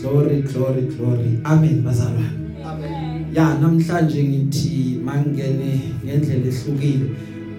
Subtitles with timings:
[0.00, 1.40] glory glory glory.
[1.44, 2.30] Amen bazalwane.
[2.64, 3.24] Amen.
[3.34, 7.10] ya namhlanje ngithi mangene ngendlela ehlukile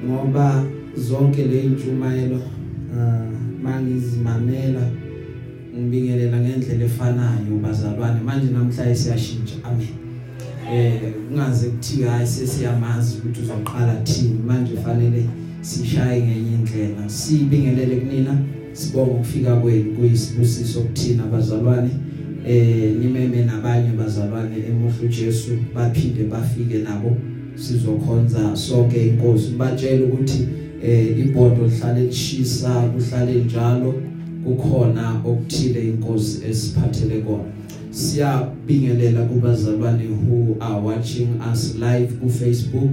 [0.06, 0.64] ngoba
[0.98, 3.32] zonke le intshumayelo uh,
[3.64, 4.82] mangizimamela
[5.78, 8.20] ngibingelela ngendlela efanayo bazalwane.
[8.22, 9.56] Manje namhlanje siyashintsha.
[9.64, 9.88] Amen.
[10.74, 14.40] Eh kungaze kuthiwe hayi sesiyamazi ukuthi uzoqala thini.
[14.48, 15.26] Manje fanele
[15.62, 17.10] sishaye ngenye indlela.
[17.10, 18.38] Sibingelele kunina
[18.74, 21.90] sibonga ukufika kwenu kuyisibusiso kuthina bazalwane.
[22.48, 27.18] Eh nimeme nabanye bazalwane emuhlu Jesu baphinde bafike nabo
[27.56, 29.52] sizokhonza sonke inkosi.
[29.58, 30.48] Batshela ukuthi
[30.84, 33.94] eh ibhodo lihlale lishisa kuhlale njalo
[34.44, 37.44] kukhona okuthile inkosi esiphathele kona.
[37.92, 42.92] Siyabingelela kubazalwane who are watching us live ku Facebook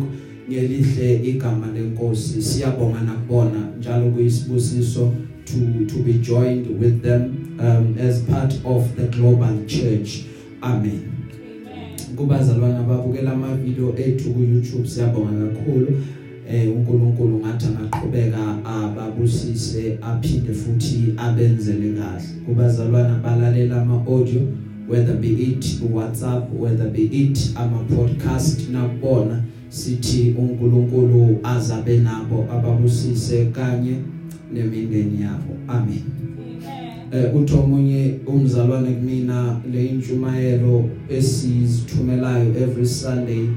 [0.51, 2.43] ngelihle igama lenkosi.
[2.43, 5.13] Siyabonga nakubona njalo kuyisibusiso
[5.45, 7.38] to to be joined with them.
[7.59, 10.25] Um, as part of the global church.
[10.63, 11.15] Amen.
[12.17, 16.03] Kubazalwana babukela ama video ethu ku YouTube siyabonga kakhulu.
[16.51, 22.23] Eh uNkulunkulu ngathi angaqhubeka ababusise aphinde futhi abenzele kahle.
[22.47, 24.41] Kubazalwana balalela ama audio
[24.89, 33.45] whether be it WhatsApp whether be it ama podcast nakubona sithi uNkulunkulu azabe nabo ababusise
[33.45, 33.97] kanye
[34.53, 35.57] nemindeni yabo.
[35.69, 36.03] Amen.
[37.13, 43.49] Eh uthomunye umzalwane kumina le intshumayelo esizithumelayo every Sunday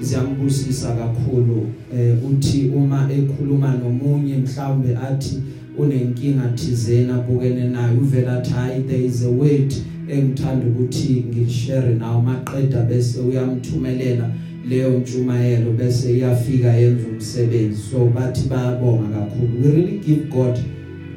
[0.00, 1.66] ziyambusisa kakhulu.
[1.96, 5.42] Eh uthi uma ekhuluma nomunye mhlawumbe athi
[5.78, 9.74] unenkinga thizena abukene nayo uvela athi hayi there is a word
[10.08, 14.30] engithanda ukuthi ngishare nawo maqeda bese uyamthumelela
[14.68, 17.82] leyo ntshumayelo bese iyafika yenza umsebenzi.
[17.90, 19.62] So bathi bayabonga kakhulu.
[19.62, 20.58] We really give God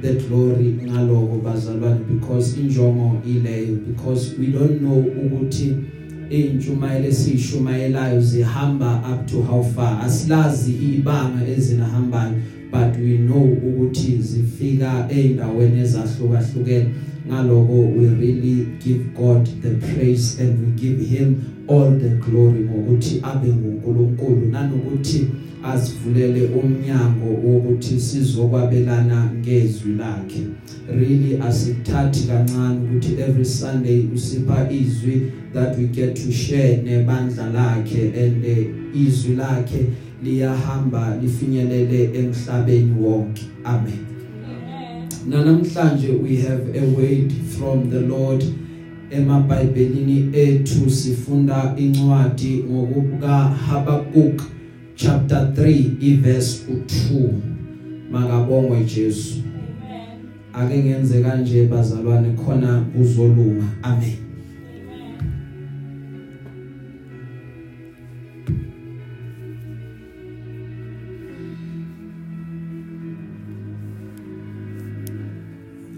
[0.01, 5.75] the glory ngaloko bazalwane because injongo ileyo because we don't know ukuthi
[6.29, 10.01] intshumayelo esishumayelayo zihamba up to how far.
[10.05, 12.33] Asilazi ibanga ezinahambayo
[12.71, 16.89] but we know ukuthi zifika eindaweni ezahlukahlukene.
[17.27, 23.19] Ngaloko we really give God the praise and we give him all the glory ngokuthi
[23.23, 25.27] abe nguNkulunkulu nanokuthi
[25.63, 30.41] asivulele umnyango wokuthi sizokwabelana ngezwi lakhe.
[30.89, 38.13] Really asithathi kancane ukuthi every sunday usipha izwi that we get to share nebandla lakhe
[38.25, 39.85] and uh, izwi lakhe
[40.23, 43.43] liyahamba lifinyelele emhlabeni wonke.
[43.63, 44.07] Amen.
[45.27, 48.43] Namhlanje we have a word from the Lord.
[49.11, 54.41] Emabhayibhelini ethu sifunda incwadi ngokubuka Habakuk
[54.95, 56.63] chapter 3 verse
[57.11, 57.29] 2
[58.11, 59.35] makabongwe Jesu.
[60.53, 63.65] Ake ngenze kanje bazalwane khona kuzolunga.
[63.83, 64.17] Amen.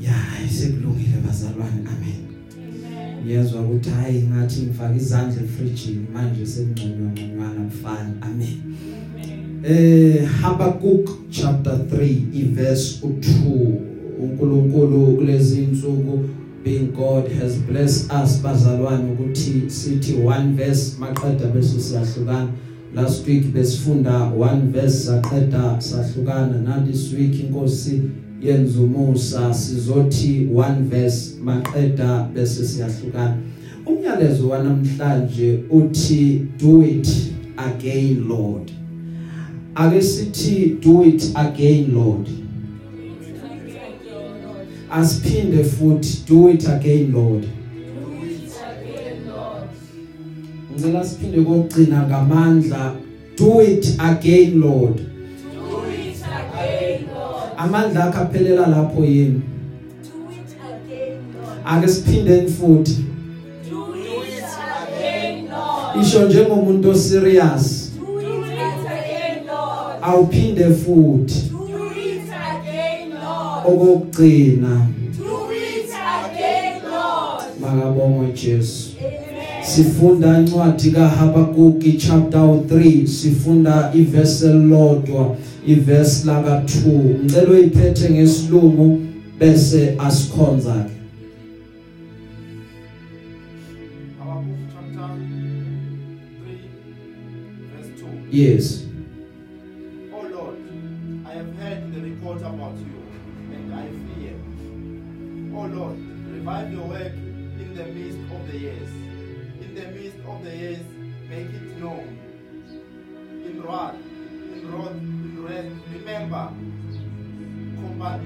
[0.02, 0.16] Ya
[0.50, 1.88] sekulungile bazalwane.
[1.88, 2.39] Amen.
[3.24, 8.58] Ngiyezwa ukuthi hayi ngathi ngifaka izandla efrijini manje sekungconywa ngconywana kufana amen.
[9.64, 16.20] Eh Habakuk chapter 3 verse 2 uNkulunkulu kulezi insuku
[16.64, 22.50] being God has blessed us bazalwane ukuthi sithi one verse maqeda bese siyahlukana.
[22.96, 26.62] Last week besifunda one verse saqeda sahlukana.
[26.62, 28.02] Na this week inkosi
[28.44, 33.38] yenza umusa sizothi one verse maqeda bese siyahlukana.
[33.86, 37.08] Umyalezo wanamhlanje uthi do it
[37.58, 38.72] again lord.
[39.76, 42.30] Ake sithi do it again lord.
[44.92, 47.46] Asiphinde futhi do it again lord.
[50.74, 52.96] Ngicela siphinde kokugcina ngamandla
[53.38, 55.09] do it again lord.
[57.60, 59.42] Amandla akhe aphelela lapho yini
[61.66, 63.06] ake siphinde futhi
[66.02, 67.92] isho njengomuntu oserious.
[70.02, 71.52] Awuphinde futhi.
[73.66, 74.88] Okugcina
[77.62, 78.90] makabongwe Jesu.
[79.62, 85.36] Sifunda incwadi kaHabakuki chapter 3 sifunda iverse elodwa
[85.68, 86.90] iverse laka 2
[87.24, 89.02] ngicela uyiphethe ngesilungu
[89.40, 90.90] bese asikhonza ke
[94.20, 96.58] Habakkuk chapter 3
[97.72, 98.32] verse 2.
[98.32, 98.86] yes
[100.14, 100.58] Oh Lord,
[101.26, 103.00] I have heard the report about you,
[103.56, 104.36] and I fear.
[105.56, 105.98] Oh Lord,
[106.34, 107.14] revive your work
[107.64, 108.90] in the midst of the years.
[109.64, 110.84] In the midst of the years,
[111.30, 112.18] make it known.
[113.46, 113.96] In wrath,
[114.54, 115.00] in wrath,
[115.50, 116.50] remember
[117.82, 118.20] compa-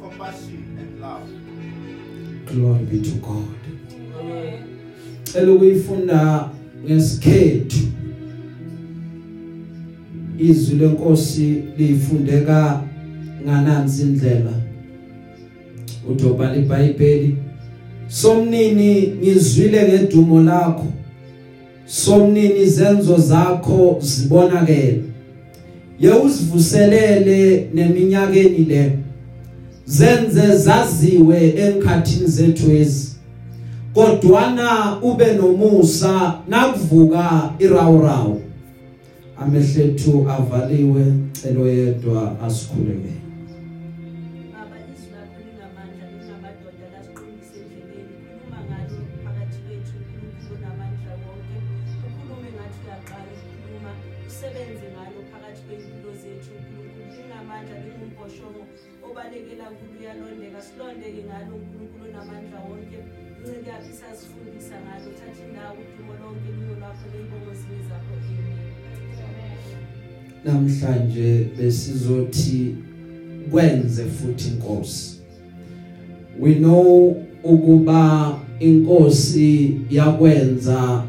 [0.00, 1.28] compassion and love.
[2.46, 3.58] glory be to God.
[5.24, 6.50] Cela ukuyifunda
[6.84, 7.78] ngesikhethu
[10.38, 12.82] izwi lenkosi lifundeka
[13.44, 14.52] nganansi indlela.
[16.10, 17.36] Udobhala iBhayibheli
[18.08, 20.86] somnini ngizwile ngedumo lakho
[21.86, 25.02] somnini izenzo zakho zibonakele.
[26.02, 28.98] Yewusivuselele neminyakeni le.
[29.86, 33.08] Zenze zaziwe enkhathini zethu ezi.
[33.94, 38.40] Kodwana ube nomusa nakuvuka irawurawu
[39.40, 41.04] amehlethu avaliwe
[41.42, 43.21] celo yedwa asikhuleke.
[70.44, 72.74] Namhlanje besizothi
[73.50, 75.12] kwenze futhi inkosi.
[76.40, 81.02] We know ukuba inkosi yakwenza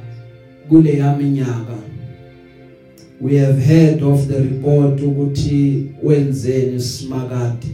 [0.70, 1.84] kule yaminyaka
[3.24, 7.68] we have heard of the report ukuthi wenzeni simakade.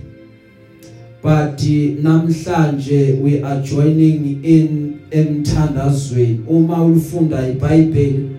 [1.23, 6.45] But uh, namhlanje we are joining in emthandazweni.
[6.47, 8.29] Uma ulifunda iBhayibheli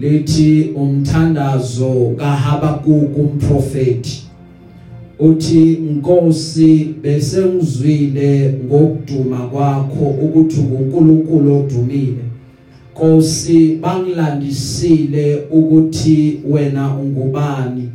[0.00, 4.22] lithi umthandazo kaHabakuku umprofeti
[5.18, 12.24] uthi inkosi bese ngizwile ngokuduma kwakho ukuthi uNkulunkulu odumile.
[12.92, 17.88] Nkosi bangilandisile ukuthi wena ungubani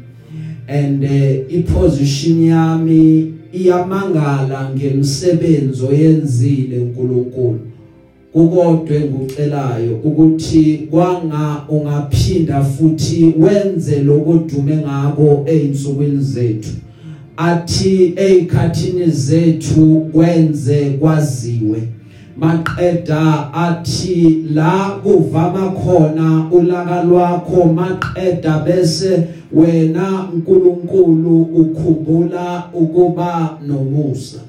[0.68, 7.60] and uh, iposition yami iyamangala ngemisebenzi oyenzile uNkulunkulu
[8.38, 16.70] kukodwe ngucelayo ukuthi kwanga ungaphinda futhi wenze lokudume ngako einsukwini zethu.
[17.38, 21.84] Athi ezikhathini zethu kwenze kwaziwe.
[22.38, 27.66] Maqeda athi la kuvama khona ulaka lwakho.
[27.66, 29.24] Maqeda bese
[29.54, 34.47] wena uNkulunkulu ukhumbula ukuba nomusa.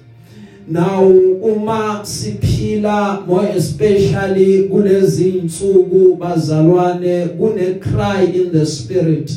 [0.71, 9.33] Now uma siphila more especially kulezi insuku bazalwane kune cry in the spirit.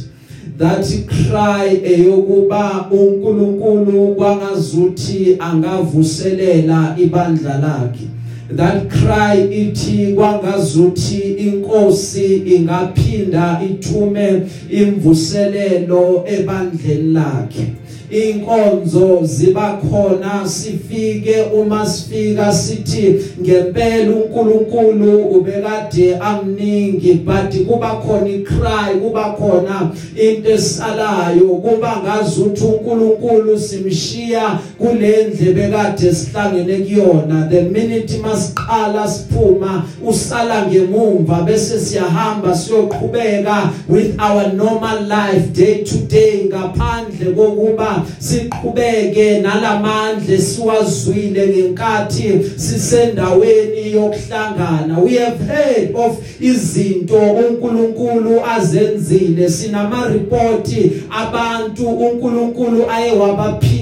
[0.57, 8.07] That cry eyokuba uNkulunkulu kwangazuthi angavuselela ibandla lakhe.
[8.56, 17.81] That cry ithi kwangazuthi inkosi ingaphinda ithume imvuselelo ebandleni lakhe.
[18.11, 28.99] Inkonzo ziba khona sifike uma sifika sithi ngempela uNkulunkulu ubekade amningi but kuba khona icry
[29.01, 37.49] kuba khona into esalayo kuba ngazuthi uNkulunkulu simshiya kulendle bekade sihlangene kuyona.
[37.49, 45.97] The minute masiqala siphuma usala ngemumva bese siyahamba siyoqhubeka with our normal life day to
[45.97, 54.99] day ngaphandle kokuba siqhubeke nalamandla siwazwile ngenkathi sisendaweni yokuhlangana.
[54.99, 60.69] We have heard of izinto uNkulunkulu azenzile sinama report
[61.09, 63.11] abantu uNkulunkulu aye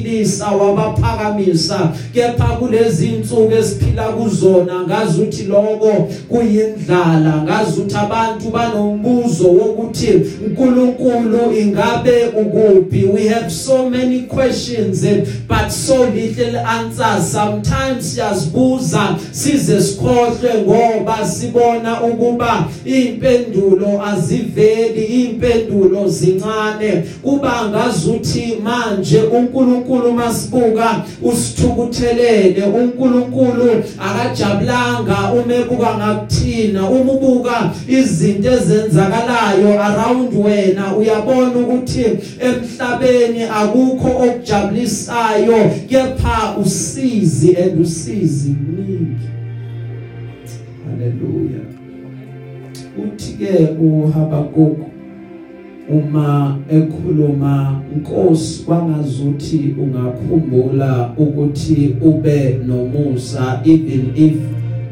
[0.10, 1.92] wabaphilisa wabaphakamisa.
[2.14, 13.06] Kepha kulezi insuku esiphila kuzona ngazuthi lokho kuyindlala ngazuthi abantu banombuzo wokuthi uNkulunkulu ingabe ukuphi?
[13.06, 17.32] We have so many questions eh, but so little answers.
[17.32, 27.04] Sometimes siyazibuza size sikhohlwe ngoba sibona ukuba impendulo aziveli impendulo zincane.
[27.24, 40.96] Kuba ngazuthi manje uNkulunkulu masibuka usithukuthelele uNkulunkulu akajabulanga umebuka ngakuthina umubuka izinto ezenzakalayo around wena.
[40.96, 42.06] Uyabona ukuthi
[42.40, 49.30] emhlabeni akukho okujabulisayo kepha usizi and usizi mningi.
[50.86, 51.60] Haleluya
[52.98, 54.99] uthi ke uHabakuku
[55.90, 64.36] uma ekhuluma Nkosi kwangazuthi ungakhumbula ukuthi ube nomusa even if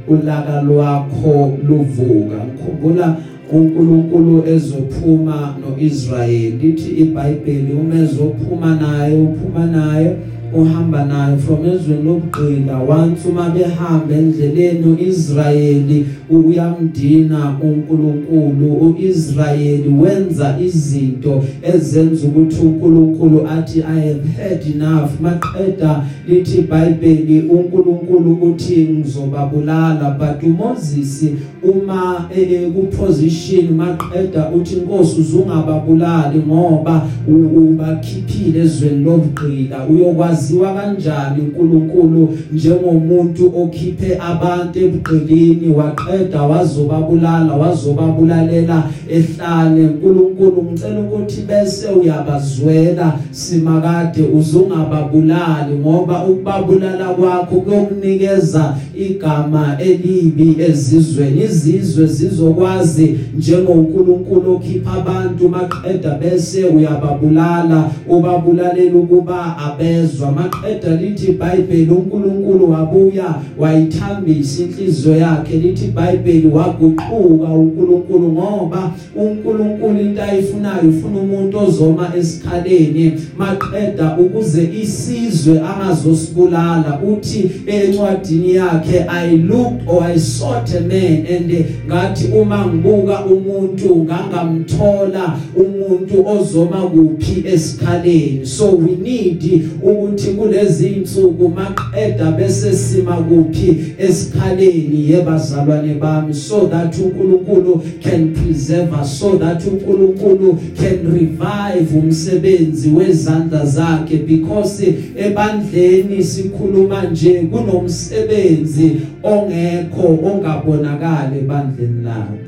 [0.07, 2.35] ulaka lwakho luvuka.
[2.45, 3.17] Ngikhumbula
[3.53, 10.15] uNkulunkulu ezophuma noIsrayeli lithi iBhayibheli uma ezophuma naye uphuma naye
[10.61, 18.73] uhamba naye from ezweni lobugqila once uma behamba endleleni uIsrayeli uyamdina uNkulunkulu.
[18.73, 25.09] uIsrayeli wenza izinto ezenza ukuthi uNkulunkulu athi i have had enough.
[25.21, 30.17] Maqeda lithi iBhayibheli uNkulunkulu uthi ngizobabulala.
[30.19, 31.25] But uMoses
[31.63, 43.51] uma ekuposition maqeda uthi inkosi uzungababulali ngoba ubakhiphile ezweni lobugqila uyokwazi waziwa kanjani uNkulunkulu njengomuntu
[43.61, 49.81] okhiphe abantu ebugqilini waqeda wazobabulala wazobabulalela ehlane?
[49.87, 61.43] uNkulunkulu ngicela ukuthi bese uyabazwela simakade uzungababulali ngoba ukubabulala kwakho kuyokunikeza igama elibi ezizweni.
[61.43, 71.91] Izizwe zizokwazi njengoNkulunkulu okhipha abantu maqeda bese uyababulala ubabulalela ukuba abezwa ukuzwa maqeda lithi iBhayibheli
[71.91, 75.57] uNkulunkulu wabuya wayithambisa inhliziyo yakhe.
[75.57, 83.13] Lithi iBhayibheli waguquka uNkulunkulu ngoba uNkulunkulu into ayifunayo ufuna umuntu ozoma esikhaleni.
[83.37, 91.65] Maqeda ukuze isizwe angazosibulala uthi encwadini yakhe i looked or i sought a man and
[91.87, 98.45] ngathi uma ngibuka umuntu ngangamthola umuntu ozoma kuphi esikhaleni.
[98.45, 106.33] So we need ukuthi ukuthi kulezi insuku maqeda bese sima kuphi esikhaleni yebazalwane bami.
[106.33, 114.17] So that uNkulunkulu can preserve so that uNkulunkulu can revive umsebenzi wezandla zakhe.
[114.17, 122.47] Because ebandleni sikhuluma nje kunomsebenzi ongekho ongabonakala ebandleni lakhe.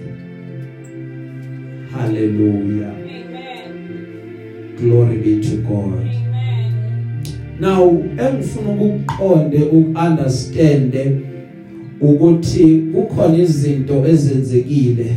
[1.91, 2.93] Hallelujah.
[2.93, 3.73] Amen.
[4.77, 5.93] Glory be to god.
[5.93, 6.28] amen.
[7.59, 10.93] Now engifuna ukuqonde ukunderstand
[12.01, 15.11] ukuthi kukhona izinto ezenzekile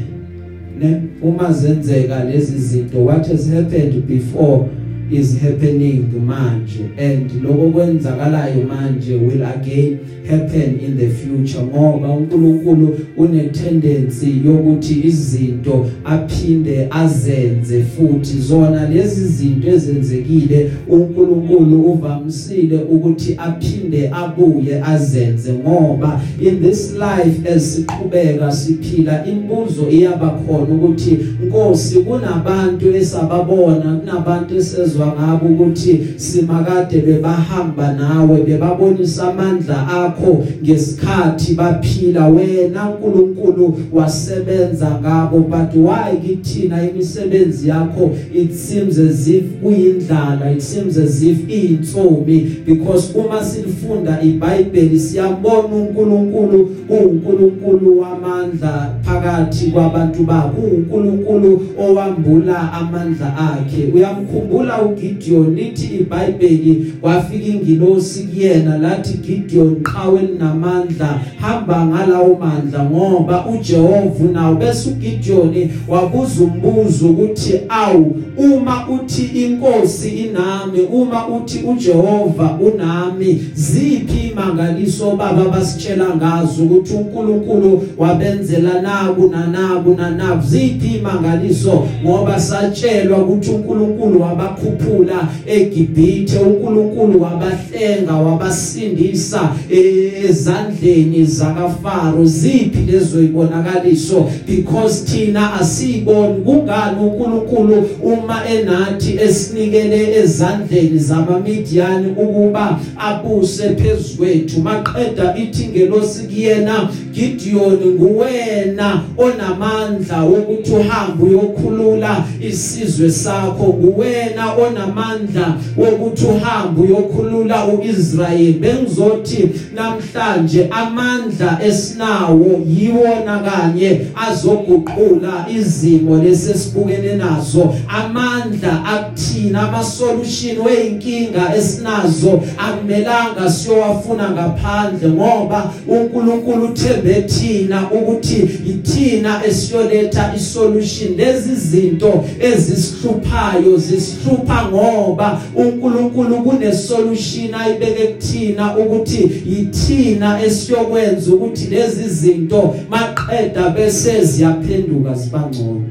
[0.80, 1.02] ne?
[1.22, 4.68] Uma zenzeka lezi zinto what has happened before?
[5.10, 9.98] Is happening manje and lokho kwenzakalayo manje will again
[10.30, 19.26] happen in the future ngoba uNkulunkulu une tendency yokuthi izinto aphinde azenze futhi zona lezi
[19.26, 29.90] zinto ezenzekile uNkulunkulu uvamsile ukuthi aphinde abuye azenze ngoba in this life esiqhubeka siphila imbuzo
[29.90, 39.30] iyaba khona ukuthi Nkosi kunabantu esababona kunabantu esezwa uzwa ngabo ukuthi simakade bebahamba nawe bebabonisa
[39.30, 42.28] amandla akho ngesikhathi baphila.
[42.28, 48.10] Wena uNkulunkulu wasebenza ngabo but why kithina imisebenzi yakho?
[48.34, 55.74] It seems as if kuyindlala it seems as if iyinsomi because uma silifunda iBhayibheli siyabona
[55.74, 63.92] uNkulunkulu uNkulunkulu wamandla phakathi kwabantu bakhe uNkulunkulu owambula amandla akhe.
[63.94, 73.46] Uyamkhumbula uGideon lithi iBhayibheli kwafika ingilosi kuyena lathi Gideon qawe linamandla hamba ngalawo mandla ngoba
[73.46, 82.58] uJehova nawo bese uGideon wabuza umbuzo ukuthi awu uma uthi inkosi inami uma uthi uJehova
[82.60, 91.88] unami ziphi imangaliso baba basitshela ngazo ukuthi uNkulunkulu wabenzela naku nanaku nanaku ziphi imangaliso?
[92.04, 102.24] Ngoba satshelwa ukuthi uNkulunkulu wabakhupha wabakhuphula eGibhithe uNkulunkulu wabahlenga wabasindisa ezandleni zakaFaro.
[102.24, 113.68] Ziphi lezo ibonakaliso because thina asiboni kungani uNkulunkulu uma enathi esinikele ezandleni zamamidiyani ukuba abuse
[113.68, 123.64] phezwethu maqeda ithi ngelosi kuyena Gideon nguwena onamandla wokuthi uhambe uyokhulula isizwe sakho.
[123.64, 137.14] Nguwena onamandla wokuthi uhambe uyokhulula uIsrael bengizothi namhlanje amandla esinawo yiwona kanye azoguqula izimo lesesibukene
[137.16, 137.74] nazo.
[137.88, 149.46] Amandla akuthina ama solution weinkinga esinazo akumelanga siyowafuna ngaphandle ngoba uNkulunkulu uthembe thina ukuthi yithina
[149.46, 151.16] esiyoletha isolution.
[151.16, 162.08] Lezi zinto ezisihluphayo zisihlupha kepha ngoba uNkulunkulu kunesolution ayibeke kuthina ukuthi yithina esiyokwenza ukuthi lezi
[162.08, 165.84] zinto maqeda bese ziyaphenduka zibangcono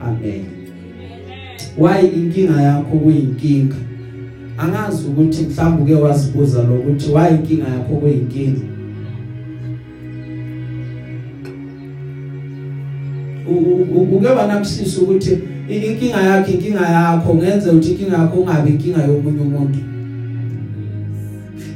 [0.00, 0.44] amen.
[1.78, 3.76] Why inkinga yakho kuyinkinga?
[4.58, 8.60] Angazi ukuthi mhlawumbe uke wazibuza lokuthi why inkinga yakho kuyinkinga?
[14.12, 19.78] Uke wanakusisa ukuthi inkinga yakhe inkinga yakho ngenze ukuthi inkinga yakho ungabe inkinga yomunye umuntu.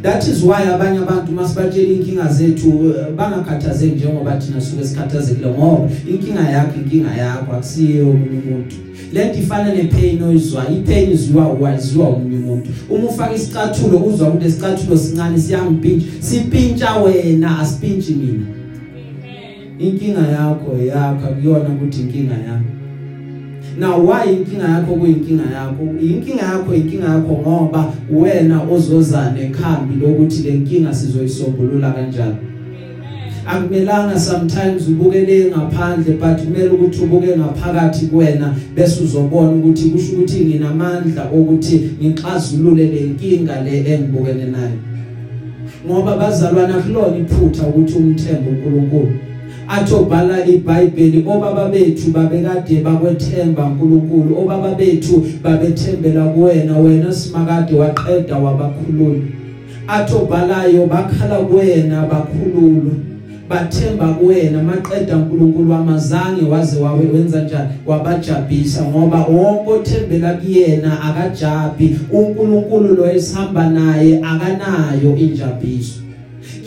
[0.02, 6.50] That is why abanye abantu masibatshela inkinga zethu bangakhathazeki njengoba thina suke sikhathazekile ngoba inkinga
[6.50, 8.76] yakho inkinga yakho akusiyo omunye umuntu.
[9.12, 12.70] Lento ifana nepain oyizwa ipain izwa waziwa umunye umuntu.
[12.90, 18.46] Uma ufaka isicathulo uzwa ukuthi isicathulo sincane siyangipintsha sipintsha wena asipintshi mina.
[19.78, 22.78] Inkinga yakho yakho akuyona ukuthi inkinga yakho
[23.78, 25.82] now why inkinga yakho kuyinkinga yakho?
[26.00, 32.36] Inkinga yakho inkinga yakho ngoba wena ozoza nekhambi lokuthi lenkinga sizoyisombulula kanjani.
[33.46, 40.44] Akumelanga sometimes ubukele ngaphandle but kumele ukuthi ubuke ngaphakathi kuwena bese uzobona ukuthi kusho ukuthi
[40.44, 44.78] nginamandla ukuthi ngixazulule lenkinga le engibukene nayo.
[45.86, 49.27] Ngoba bazalwana kulona iphutha ukuthi umthembe uNkulunkulu.
[49.68, 51.24] Athobhala iBhayibheli.
[51.26, 54.38] Obaba bethu babekade bakwethemba uNkulunkulu.
[54.38, 56.78] Obaba bethu babethembela kuwena.
[56.78, 59.24] Wena simakade waqeda wabakhulula.
[59.88, 62.92] Athobhalayo bakhala kuwena bakhululwa
[63.48, 67.68] bathemba kuwena maqeda uNkulunkulu amazange waze wawe wenza njani?
[67.86, 75.97] Wabajabisa ngoba wonke othembela kuyena akajabi uNkulunkulu lo esihamba naye akanayo injabiso.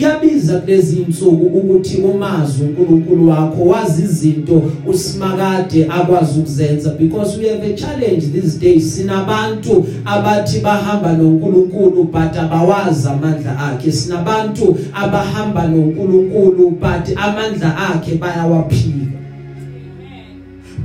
[0.01, 7.73] Kuyabiza kulezi insuku ukuthi umazi uNkulunkulu wakho wazi izinto usimakade akwazi ukuzenza because we have
[7.73, 8.95] a challenge these days.
[8.95, 13.91] Sinabantu abathi bahamba noNkulunkulu but abawazi amandla akhe.
[13.91, 19.20] Sinabantu abahamba noNkulunkulu but amandla akhe bayawaphika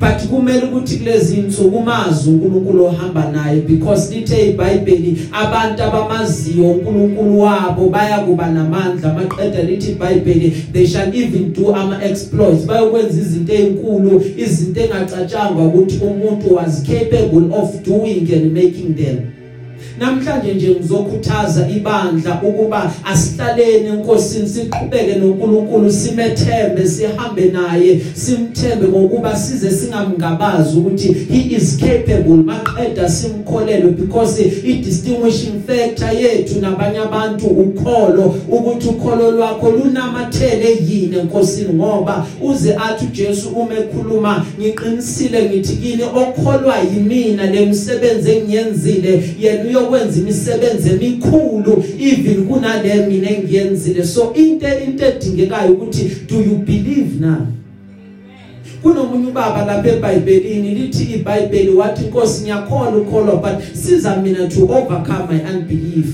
[0.01, 7.41] but kumele ukuthi kulezi insuku umazi uNkulunkulu ohamba naye because lithe iBhayibheli abantu abamaziyo uNkulunkulu
[7.41, 13.53] wabo baya kuba namandla maqeda lithi iBhayibheli they shall even do ama exploits bayokwenza izinto
[13.53, 19.36] ezinkulu izinto engacatshangwa ukuthi umuntu was capable of doing and making them.
[19.99, 29.71] Namhlanje nje ngizokhuthaza ibandla ukuba asihlaleni enkosini siqhubeke noNkulunkulu simethembe sihambe naye simthembe ngokuba size
[29.71, 32.37] singamngabazi ukuthi he is capable.
[32.37, 41.19] Maqeda simkholelwe because i distinguishing factor yethu nabanye abantu ukholo ukuthi ukholo lwakho lunamathele yini
[41.19, 49.66] enkosini ngoba uze athi uJesu uma ekhuluma ngiqinisile ngithi kini okholwa yimina lemsebenzi engiyenzile yena
[49.69, 54.05] uyokwenza imisebenzi emikhulu even kunale mina engiyenzile.
[54.05, 57.47] So into into edingekayo ukuthi do you believe now
[58.83, 65.27] kunomunye ubaba lapha eBhayibhelini lithi iBhayibheli wathi inkosi ngiyakholwa ukholwa but siza mina to overcome
[65.31, 66.07] my unbelief.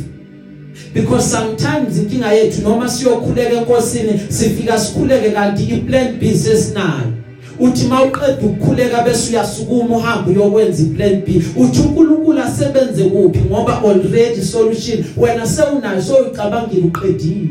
[0.94, 7.21] Because sometimes inkinga yethu noma siyokhuleka enkosini sifika sikhuleke kanti iplan B sesinayo.
[7.60, 11.42] Uthi mawuqeda ukukhuleka bese uyasukuma uhamba uyokwenza iplan B.
[11.56, 17.48] Uthi uNkulunkulu asebenze kuphi ngoba already solution wena sewunayo so ucabangile uqedile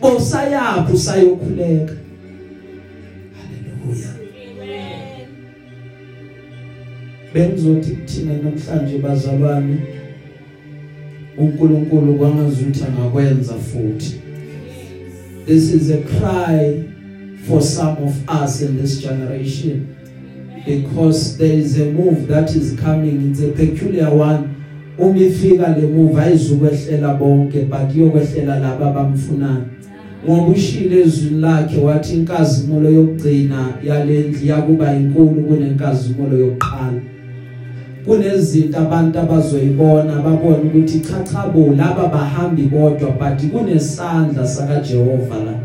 [0.00, 1.94] bosayaphi usayokhuleka?
[3.36, 4.08] Haleluya
[7.34, 9.76] bengizothi kuthina namhlanje bazalwane
[11.38, 14.20] uNkulunkulu kwangazuthi angakwenza futhi.
[15.46, 16.84] This is a cry
[17.48, 19.94] for some of us in this generation.
[20.66, 23.30] Because there is a move that is coming.
[23.30, 24.54] It's a peculiar one.
[24.98, 29.64] Uma ifika le move ayizukwehlela bonke but yokwehlela laba abamfunayo
[30.24, 37.00] ngoba ushile ezwini lakhe wathi inkazimulo yokugcina yalendli yakuba inkulu kunenkazimulo yokuqala.
[38.04, 45.36] Kunezinto abantu abazoyibona babone ukuthi cha cha bo laba bahambi bodwa but kunesandla saka Jehova
[45.36, 45.57] la.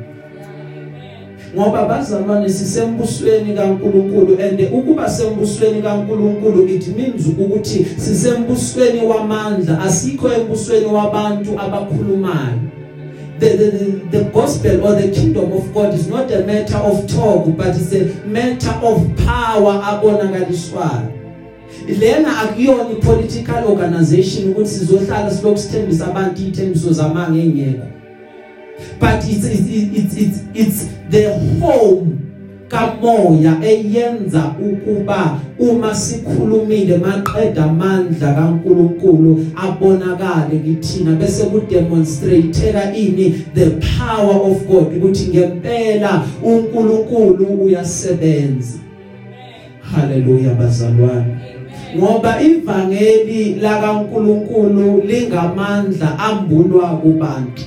[1.55, 10.85] Ngoba bazalwane sisembusweni kaNkuluNkulu and ukuba sembusweni kaNkuluNkulu it means ukuthi sisembusweni wamandla asikho embusweni
[10.85, 12.59] wabantu abakhulumayo.
[13.39, 13.69] The, the
[14.11, 17.93] the gospel or the kingdom of God is not a matter of talk but it's
[17.93, 21.11] a matter of power abonakaliswayo.
[21.87, 28.02] Lena akuyona ipolitical organization ukuthi sizohlala silokusithembisa abantu ithembiso zamanga engekho
[28.99, 32.19] but it's it's it's it's, it's the home.
[32.67, 43.69] Kamoya eyenza ukuba uma sikhulumile maqeda amandla kaNkuluNkulu abonakale kithina bese ku demonstrateeka ini the
[43.69, 48.77] power of God ukuthi ngempela uNkulunkulu uyasebenza.
[49.81, 51.35] Haleluya bazalwane.
[51.97, 57.63] Ngoba ivangeli la kaNkuluNkulu lingamandla ambulwa kubantu.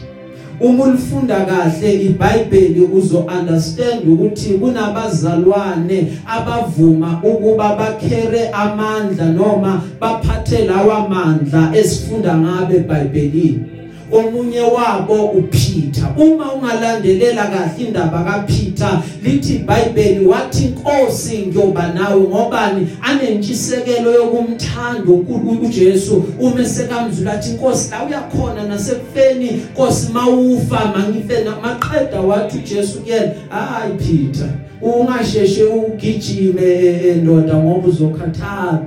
[0.61, 11.09] Uma ulifunda kahle iBhayibheli uzo understand ukuthi kunabazalwane abavuma ukuba bakhere amandla noma baphathe lawa
[11.09, 13.76] mandla esifunda ngabe eBhayibhelini.
[14.13, 16.09] Omunye wabo uPeter.
[16.17, 22.89] Uma ungalandelela kahle indaba kaPeter lithi iBhayibheli wathi inkosi ngiyoba nawe ngobani?
[23.03, 26.25] Anentshisekelo yokumthanda uNkulunkulu uJesu.
[26.41, 29.49] Uma sekamzula athi inkosi la uyakhona nasekufeni.
[29.49, 34.49] Inkosi mawufa mangife namaqeda wathi uJesu kuyena hayi Peter
[34.83, 36.63] ungasheshe ugijime
[37.09, 38.83] endoda ngoba uzokhathala.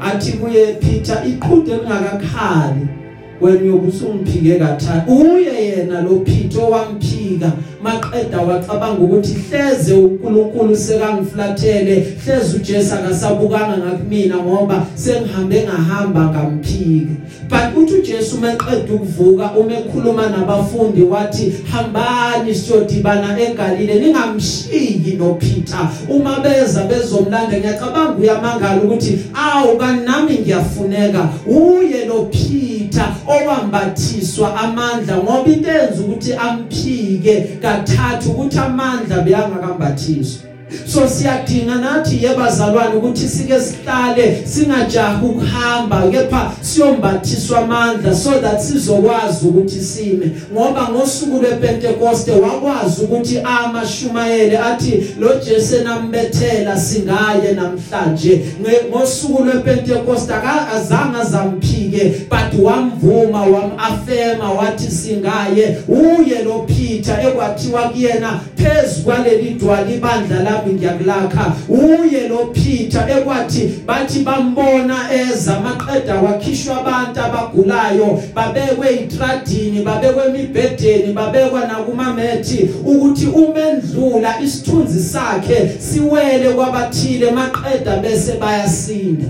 [0.00, 2.99] Athi kuye Peter iqhude lingakakhali
[3.40, 12.56] wena uyobusumphike kathathu uye yena lo Peter owamphika maqeda wacabanga ukuthi hleze uNkulunkulu sekangiflathele hleze
[12.56, 17.16] uJesu akasabukanga ngakumina ngoba sengihambe ngahamba ngamphike
[17.48, 25.88] but uthi uJesu maqeda ukuvuka uma ekhuluma nabafundi wathi hambani siyodibana eGalile ningamshiki no Peter
[26.08, 35.50] uma beza bezomlanda ngiyacabanga uyamangala ukuthi awu kanami ngiyafuneka uye lo Peter owambathiswa amandla ngoba
[35.50, 40.42] into enza ukuthi amphike kathathu ukuthi amandla beyangakambathiswa
[40.86, 49.46] so siyadinga nathi yebazalwane ukuthi sike sihlale singajahi ukuhamba kepha siyombathiswa amandla so that sizokwazi
[49.46, 50.30] ukuthi sime.
[50.52, 58.40] Ngoba ngosuku lwePentecoste wakwazi ukuthi amashumayele athi lo Jesu nambethela singaye namhlanje.
[58.88, 65.76] Ngosuku lwePentecoste akazange zamphike but wamvuma wamafema wathi singaye.
[65.88, 73.06] Uye lo Peter ekwathiwa kuyena phezulu kwaleli dwali ibandla la nami ngiyakulakha uye lo Peter
[73.10, 83.26] ekwathi bathi bambona eza maqeda wakhishwa abantu abagulayo babekwe itradini babekwe emibhedeni babekwa nakumamethi ukuthi
[83.26, 89.26] umendlula isithunzi sakhe siwele kwabathile maqeda bese bayasinda.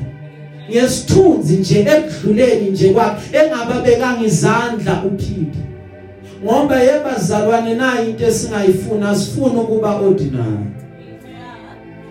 [0.70, 5.66] Ngesithunzi nje ekudluleni nje kwakhe engababekanga izandla uPeter.
[6.44, 10.79] Ngoba yebazalwane nayo into esingayifuna sifuna ukuba ordinary.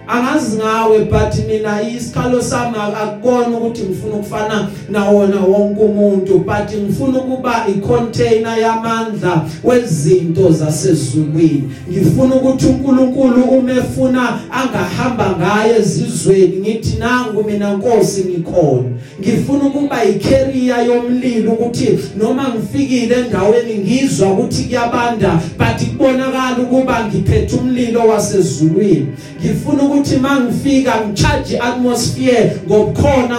[0.09, 6.39] Angazi ngawe but mina isikhalo sami akukona ukuthi ngifuna ukufana nawona wonke umuntu.
[6.39, 11.71] But ngifuna ukuba icontainer yamandla wezinto zasezulwini.
[11.91, 18.89] Ngifuna ukuthi uNkulunkulu uma efuna angahamba ngaye ezizweni ngithi nangu mina Nkosi ngikhona.
[19.19, 27.55] Ngifuna ukuba icarrier yomlilo ukuthi noma ngifikile endaweni ngizwa ukuthi kuyabanda but kubonakala ukuba ngiphethe
[27.55, 29.07] umlilo wasezulwini.
[29.39, 33.37] Ngifuna ukuthi mangifika ngicharge atmosphere ngokukhona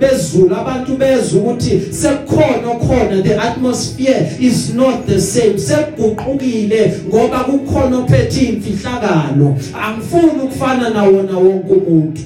[0.00, 5.58] bezulu abantu bezwe ukuthi sekukhona okhona the atmosphere is not the same.
[5.58, 12.22] Sekuguqukile ngoba kukhona ophethe imfihlakalo angifuni ukufana nawona wonke umuntu.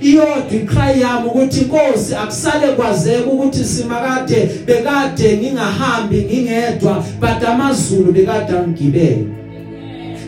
[0.00, 8.52] Iyodwa icry yami ukuthi inkosi akusale kwazeka ukuthi simakade bekade ngingahambi ngingedwa but amazulu bekade
[8.52, 9.39] angigibele.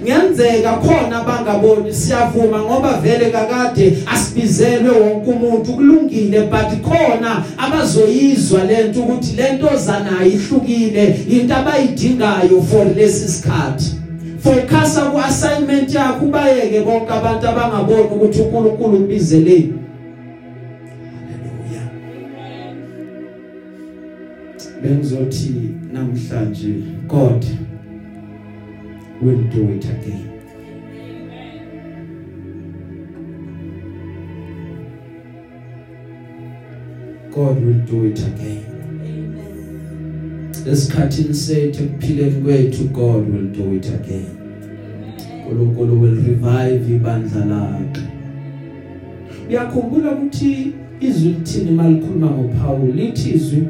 [0.03, 5.73] Ngenzeka khona bangaboni siyavuma ngoba vele kakade asibizelwe wonke umuntu.
[5.73, 14.03] Kulungile but khona abazoyizwa lento ukuthi lento zana ihlukile into abayidingayo for lesi sikhathi.
[14.39, 19.73] Focus ku assignment yakho ubayeke bonke abantu abangaboni ukuthi uNkulunkulu ubizeleni
[21.15, 21.83] haleluya.
[24.83, 26.75] Bengizothi namhlanje
[27.09, 27.45] God
[29.23, 30.29] will do it again.
[37.31, 38.65] God will do it again.
[40.67, 44.27] Lesikhathini sethu ekuphileni kwethu God will do it again.
[45.51, 48.01] uNkulunkulu will revive ibandla lakhe.
[49.49, 53.69] Uyakhumbula ukuthi izwi lithini malikhuluma ngoPaul lithi izwi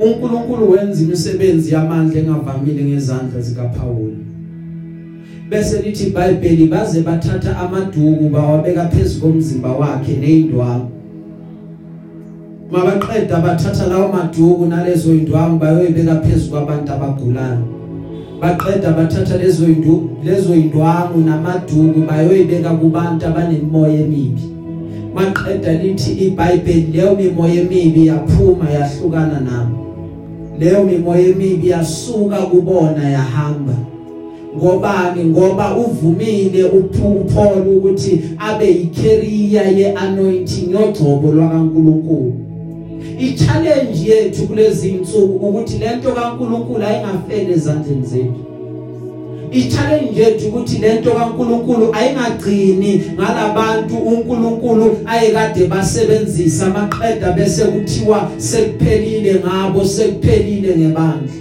[0.00, 4.12] uNkulunkulu wenza imisebenzi yamandla engavamile ngezandla zikaPaul.
[5.50, 10.90] bese lithi iBhayibheli baze bathatha amaduku bawabeka phezulu komzimba wakhe neindwangu
[12.70, 17.64] mabaqeda bathatha lawo maduku nalezo indwangu bayoyibeka phezulu kwabantu abagulayo.
[18.40, 24.42] Baqeda bathatha lezo indu lezo indwangu namaduku bayoyibeka kubantu abanemoya emibi.
[25.14, 29.85] Maqeda lithi iBhayibheli leyo mimoya emibi yaphuma yahlukana nabo
[30.60, 33.74] leyo mimoya emibi yasuka kubona yahamba.
[34.56, 42.32] Ngobani ngoba uvumile uPaul ukuthi abe yicarrier yeanointing yogcobo lwakaNkuluNkulu.
[43.18, 48.55] I-challenge yethu kulezi insuku ukuthi lento kaNkuluNkulu ayingafeli ezandleni zethu.
[49.56, 59.84] I-challenge yethu ukuthi lento kaNkuluNkulu ayingagcini ngalabantu uNkulunkulu ayekade basebenzisa maqeda bese kuthiwa sekuphelile ngabo
[59.84, 61.32] sekuphelile ngebandla.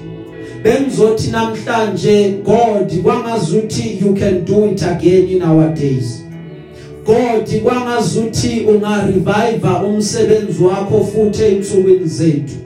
[0.64, 6.24] Bengizothi namhlanje God kwangazuthi you can do it again in our days.
[7.06, 12.65] God kwangazuthi unga revive umsebenzi wakho futhi einsukwini zethu.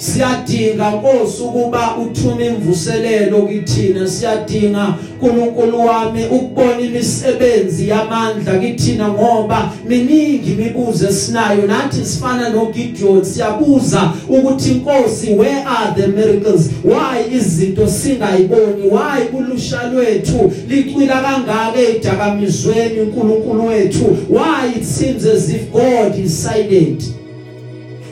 [0.00, 4.08] Siyadinga Nkosi ukuba uthume imvuselelo kithina.
[4.08, 11.66] Siyadinga uNkulunkulu wami ukubona imisebenzi yamandla kithina ngoba miningi imibuzo esinayo.
[11.66, 16.70] Nathi sifana noGideon siyabuza ukuthi Nkosi where are the miracles?
[16.84, 18.82] Why izinto singayiboni?
[18.90, 24.16] Why kulusha lwethu licwila kangaka edakamizweni uNkulunkulu wethu?
[24.28, 27.19] Why it seems as if God is silent?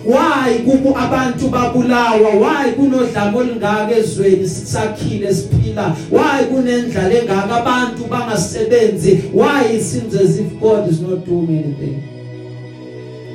[0.08, 2.30] Why kubu abantu babulawa?
[2.30, 4.48] Why kunodlamo olungaka ezweni?
[4.48, 5.96] Sisakhile siphila.
[6.10, 7.56] Why kunendlala engaka?
[7.56, 9.30] Abantu bangasebenzi.
[9.32, 12.02] Why it seems as if God is not doing anything?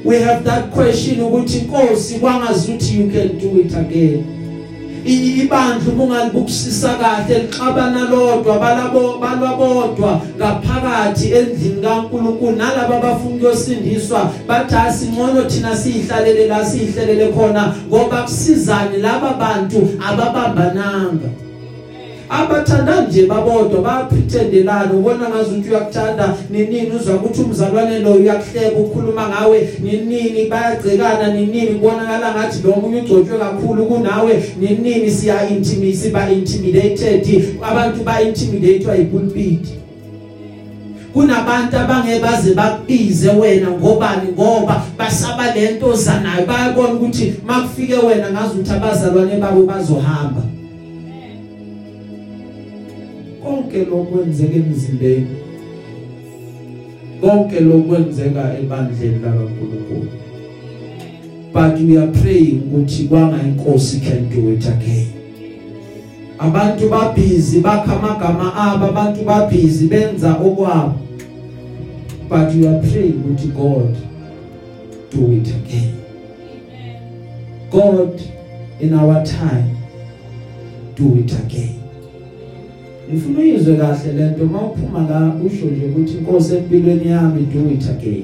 [0.04, 4.43] We have that question ukuthi inkosi kwangazuthi you can do it again.
[5.06, 12.56] Ibandla ungalibukisisa kahle lixabana lodwa balabo balwabodwa ngaphakathi endlini kaNkuluNkulu.
[12.56, 21.30] Nalabo abafuna ukuyosindiswa bathi asingcono thina sihlalele la sihlelele khona ngoba kusizane laba bantu ababambananga.
[22.34, 29.70] Abathanda nje babodwa bayaprethendelana ubona ngazuthi uyakuthanda ninini uzwa ukuthi umzalwane lo uyakuhleka ukhuluma ngawe
[29.84, 37.26] ninini bayagcekana ninini kubonakala ngathi lo munye ugcotshwe kakhulu kunawe ninini siya intimate siba intimidated
[37.62, 39.66] abantu ba intimidatewa yipulpit.
[41.14, 46.46] Kunabantu abangebaze bakubize wena ngobani ngoba basaba lento zanayo.
[46.46, 50.42] Bayabona ukuthi makufike wena ngazi ukuthi abazalwane babo bazohamba.
[53.44, 55.28] Konke lokwenzeka emzimbeni.
[57.22, 60.12] Konke lokwenzeka ebandleni lakaNkuluNkulu.
[61.54, 65.08] But we are praying ukuthi kwanga inkosi can do it again.
[66.40, 70.98] Abantu babhizi bakha amagama abo abantu babhizi benza okwabo.
[72.30, 73.96] But we are praying ukuthi God
[75.12, 75.94] do it again.
[77.70, 78.22] God
[78.80, 79.78] in our time
[80.96, 81.83] do it again.
[83.10, 88.24] Ngifuna uyizwe kahle lento mawuphuma la usho nje ukuthi inkosi empilweni yami do it again.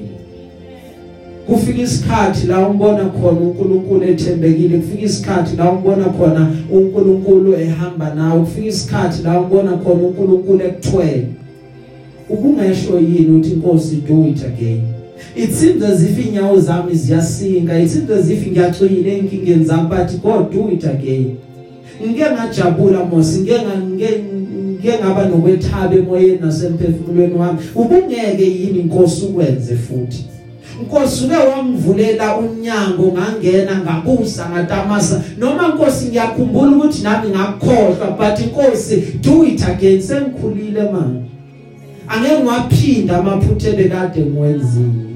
[1.46, 8.40] Kufika isikhathi la umbona khona uNkulunkulu ethembekile kufika isikhathi la umbona khona uNkulunkulu ehamba nawe
[8.40, 11.26] kufika isikhathi la umbona khona uNkulunkulu ekuthwele.
[12.28, 14.80] Ubungesho yini uthi inkosi do it again?
[15.36, 20.22] It seems as if inyawo zami ziyasinga it seems as if ngiyacwile enkingeni zami but
[20.22, 21.36] God do it again.
[22.00, 23.38] Ngike ngajabula mos.
[23.38, 23.58] Ngike
[24.76, 27.58] ngike ngaba nokwethaba emoyeni nasemphefumulweni wami.
[27.74, 30.24] Ubungeke yini inkosi ukwenze futhi?
[30.82, 35.22] Nkosi uke wangivulela umnyango ngangena ngabusa ngatamasa.
[35.38, 40.02] Noma Nkosi ngiyakhumbula ukuthi nami ngakukhohlwa but Nkosi do it again.
[40.02, 41.30] Sengikhulile manje
[42.08, 45.09] angeke ngwaphinda amaphutha ebekade ngiwenzile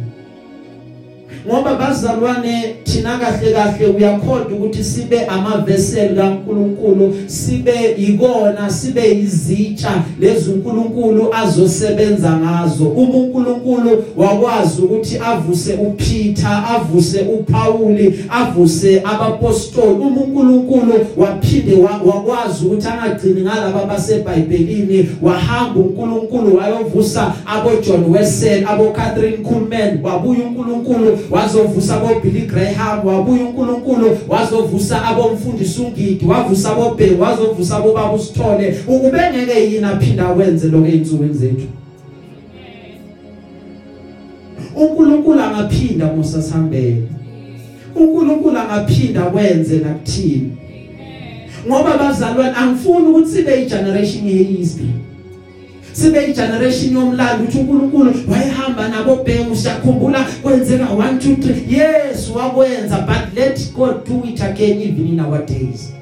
[1.47, 10.05] ngoba bazalwane thina kahle kahle uyakhoda ukuthi sibe ama vessel kaNkuluNkulu sibe ikona sibe izitsha
[10.21, 12.85] lezi uNkulunkulu azosebenza ngazo.
[12.85, 21.75] Uma uNkulunkulu wakwazi ukuthi avuse uPeter avuse uPauli avuse abapostoli uma uNkulunkulu waphinde
[22.07, 30.41] wakwazi ukuthi angagcini ngalabo baseBhayibhelini wahamba uNkulunkulu wayovusa abo John Wesley abo Catherine Kuhlman wabuya
[30.47, 37.93] uNkulunkulu wazovusa abo Billy Graham wabuya uNkulunkulu wazovusa abomfundisi ungidi wavusa abo Bheki wazovusa abo
[37.93, 41.67] baba usithole ukubengeke yini aphinda wenze lokho einsukwini zethu?
[44.77, 47.03] uNkulunkulu angaphinda mosasambele
[47.97, 50.53] uNkulunkulu angaphinda kwenze nakuthini?
[51.67, 54.89] Ngoba bazalwane angifuni ukuthi sibe igeneration yehistory
[55.95, 62.99] sibe igeneration yomlando uthi uNkulunkulu wayehamba nabo bhengu siyakhumbula kwenzeka 1 2 3 yes wakwenza
[62.99, 65.93] but let God do it again even in our days.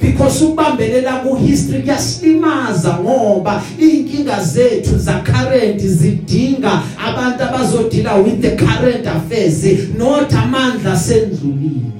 [0.00, 8.56] Because ukubambelela ku history kuyasilimaza ngoba inkinga zethu za current zidinga abantu abazodila with the
[8.56, 9.64] current affairs
[9.98, 11.99] not amandla sendlulile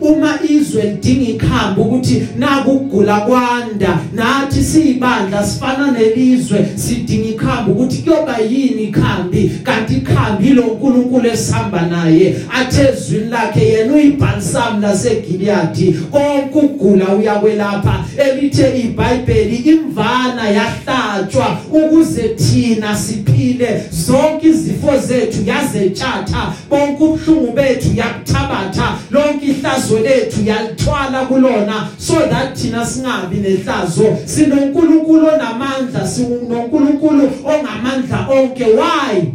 [0.00, 8.38] uma izwe lidinga ikhambi ukuthi nakugula kwanda nathi siyibandla sifana nelizwe sidinga ikhambi ukuthi kuyoba
[8.38, 9.50] yini ikhambi?
[9.62, 18.80] Kanti ikhambi lo uNkulunkulu esihamba naye athezwini lakhe yena uyibhalsam laseGilead konke ukugula uyakwelapha elithe
[18.80, 23.82] iBhayibheli imvana yahlatshwa ukuze thina siphile.
[23.90, 32.14] Zonke izifo zethu yazetshatha bonke ubuhlungu bethu yakuthabatha lonke ihlazo ihlazo lethu yalithwala kulona so
[32.28, 34.16] that thina singabi nehlazo.
[34.24, 38.64] sinoNkulunkulu onamandla sinoNkulunkulu ongamandla onke.
[38.64, 39.32] Why?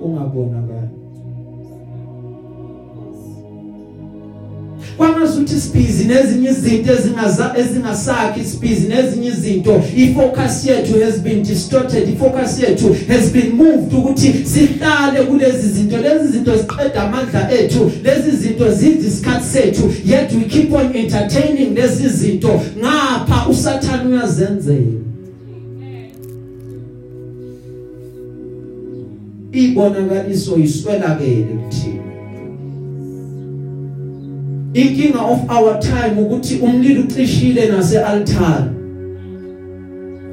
[0.00, 0.77] Ungabonakala
[4.98, 9.82] kwangazuthi sibhizi nezinye izinto ezingaza ezingasakhi sibhizi nezinye izinto.
[9.96, 12.08] Ifocus yethu has been distorted.
[12.08, 15.96] Ifocus yethu has been moved ukuthi sihlale kulezi zinto.
[15.96, 17.92] Lezi zinto ziqeda amandla ethu.
[18.04, 19.92] Lezi zinto zidiskart sethu.
[20.04, 22.60] Yet we keep on entertaining lezi zinto.
[22.78, 24.98] Ngapha usathana uyazenzela.
[29.52, 32.07] Ibonakaliso iswelakele kuthina
[34.78, 38.64] inkinga of our time ukuthi umlilo ucishile nase altar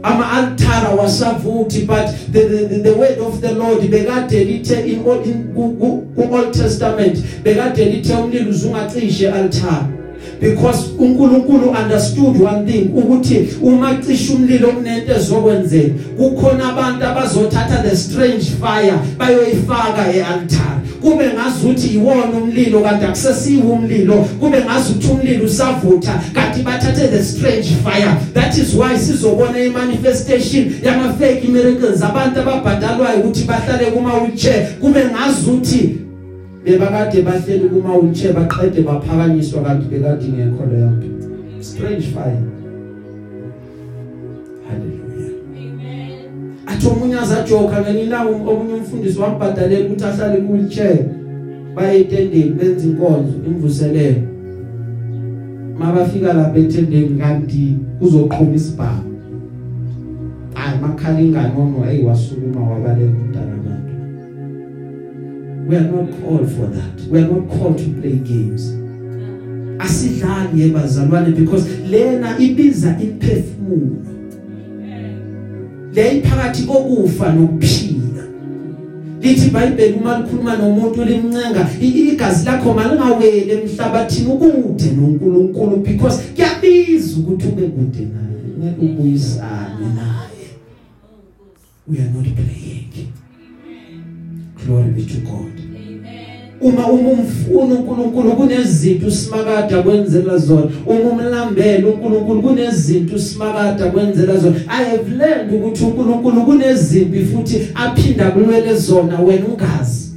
[0.04, 5.06] ama altar wasavuthi but the, the, the, the word of the Lord bekade lithe in
[5.08, 10.05] old in ku Old Testament bekade lithe umlilo uzungacishe altar.
[10.46, 15.94] Because uNkulunkulu understood one thing ukuthi uma cisha umlilo kunento ezokwenzeka.
[16.18, 20.82] Kukhona abantu abazothatha the strange fire bayoyifaka ealtar.
[21.02, 24.16] Kube ngazuthi iwona umlilo kanti akusesiwo umlilo.
[24.40, 28.18] Kube ngazuthi umlilo usavutha kanti bathathe the strange fire.
[28.34, 32.02] That is why sizobona imanifestation yama fake miracles.
[32.02, 36.05] Abantu ababhadalwayo ukuthi bahlale kuma wheelchair kube ngazuthi
[36.66, 40.92] bebakade bahleli kuma wheelchair baqede baphakanyiswa kanti bekade ngekho leyo
[41.60, 42.42] strange fire.
[44.68, 46.66] Haleluya amen.
[46.66, 51.06] Athi omunye azajoka ngenina omunye umfundisi wambhadalela ukuthi ahlale ku wheelchair
[51.76, 54.22] baye etendeni benza inkonzo imvuselelo
[55.80, 59.16] mabafika lapha etendeni kanti kuzoqhuma isibhamu
[60.54, 63.65] hayi makhala ingane ngono ayiwasukuma wabalela umntana
[65.68, 67.02] we are not called for that.
[67.10, 68.74] We are not called to play games.
[69.80, 73.98] Asidlali yebazalwane because lena ibiza imphefumulo
[75.94, 78.24] le iphakathi kokufa nokuphila.
[79.22, 87.48] Lithi iBhayibheli uma likhuluma nomuntu limncenga igazi lakho malingawele emhlabathini ukude noNkulunkulu because kuyabiza ukuthi
[87.48, 90.46] ube kude naye ngeke ubuyisane naye.
[91.88, 93.14] We are not playing.
[94.66, 95.55] Glory be to God.
[96.66, 100.72] Uma uma umfuna uNkulunkulu kunezinto usimakade kwenzela zona.
[100.86, 104.56] Uma umlambela uNkulunkulu kunezinto usimakade kwenzela zona.
[104.68, 110.12] I have learned ukuthi uNkulunkulu kunezimpi futhi aphinda kulwele zona wena ungazi.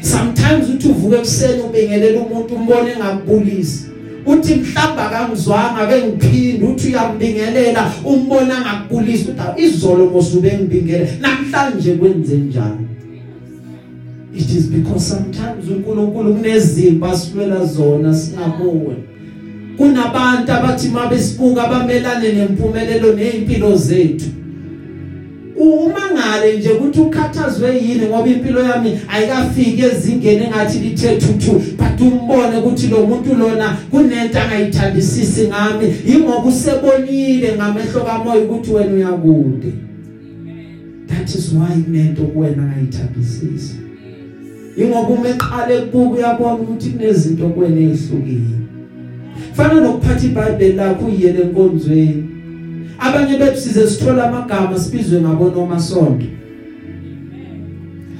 [0.00, 3.88] Sometimes uthi uvuke ekseni ubingelela umuntu umbone ngakubulisa
[4.26, 11.10] uthi mhlamba kangizwanga ake ngiphinde uthi uyambingelela umbona ngakubulisa uthi izolo mosube ngibingelela.
[11.20, 12.88] Namhlanje kwenze njani
[14.38, 19.04] it is because sometimes uNkulunkulu kunezimba silwela zona singaboni
[19.76, 24.26] kunabantu abathi mabesibuka abamelane nempumelelo nezimpilo zethu.
[25.56, 32.00] Uma ngale nje ukuthi ukhathazwe yini ngoba impilo yami ayikafiki ezingeni engathi lithe thuthu but
[32.00, 39.72] umbone ukuthi lo muntu lona kunento angayithandisisi ngami ingoba usebonile ngamehlo kamoya ukuthi wena uyakude.
[41.06, 43.87] That is why kunento kuwena angayithandisisi.
[44.78, 48.56] Ingoba uma eqala ebuka uyabona ukuthi kunezinto kuwena ezihlukile
[49.52, 52.24] fana nokuphatha iBhayibheli lakho uyele enkonzweni.
[52.98, 56.26] Abanye bethu size sithola amagama sibizwe ngabo noma sonto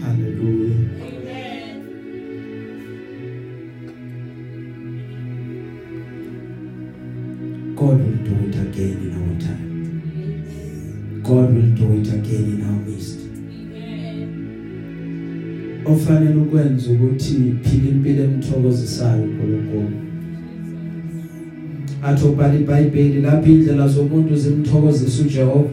[0.02, 0.76] haleluya
[7.76, 9.64] God will do it again in our time.
[11.22, 12.97] God will do it again in our midst.
[15.92, 20.08] Ofanele ukwenza ukuthi phila impilo emthokozisayo uNkulunkulu
[22.02, 25.68] athi ubhala iBhayibheli lapha indlela zomuntu zimthokozisa uJehova.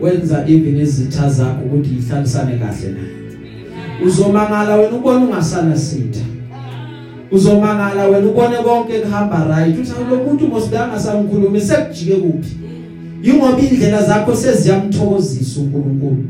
[0.00, 3.14] Wenza even izitha zakho ukuthi ihlalisane kahle naye
[4.06, 6.20] uzomangala wena ubona ungasana sitha.
[7.30, 9.78] Uzomangala wena ubone konke kuhamba right.
[9.78, 12.56] Uthi lo muntu mosibanga sangikhuluma sekujike kuphi?
[13.22, 16.24] Yingoba indlela zakho seziyamthokozisa uNkulunkulu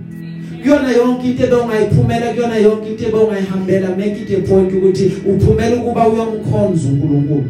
[0.64, 6.08] kuyona yonke into ebongayiphumela kuyona yonke into ebongayihambela make it a point ukuthi uphumela ukuba
[6.08, 7.44] uyomkhonza uNkulunkulu.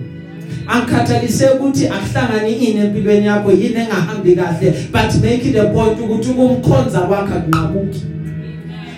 [0.66, 6.30] Angikhathalise ukuthi akuhlangani ini empilweni yakho yini engahambi kahle but make it a point ukuthi
[6.30, 8.13] ukumkhonza kwakhe kunqabuki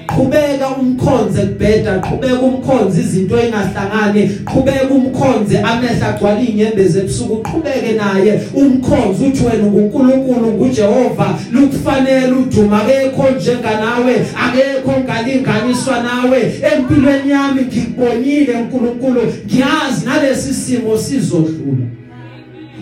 [0.07, 8.41] qhubeka umkhonze kubheda qhubeka umkhonze izinto engahlangani qhubeka umkhonze amehla agcwala inyembezi ebusuku qhubeke naye.
[8.55, 11.39] Umkhonze uthi wena uNkulunkulu nguJehova.
[11.53, 16.41] Lukufanele uduma akekho njenganawe akekho ngalinganiswa nawe.
[16.73, 21.87] Empilweni yami ngikubonile uNkulunkulu ngiyazi nalesi simo sizodlula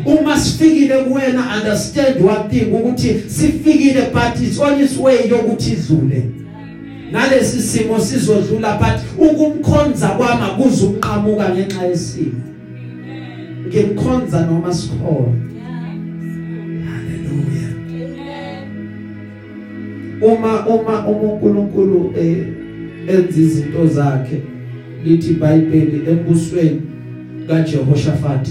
[0.06, 6.43] uma sifikile kuwena understand one thing ukuthi sifikile but it's on its way yokuthi idlule.
[7.14, 12.40] Nalesi simo sizodlula but ukumkhonza kwami akuzuqhamuka ngenxa yesimo.
[13.68, 15.32] Ngimkhonza noma sikhona.
[16.86, 17.68] Haleluya
[20.22, 22.46] uma uma uNkulunkulu eh
[23.08, 24.42] enza izinto zakhe
[25.04, 26.82] lithi iBhayibheli embusweni
[27.48, 28.48] kaJehoshaphat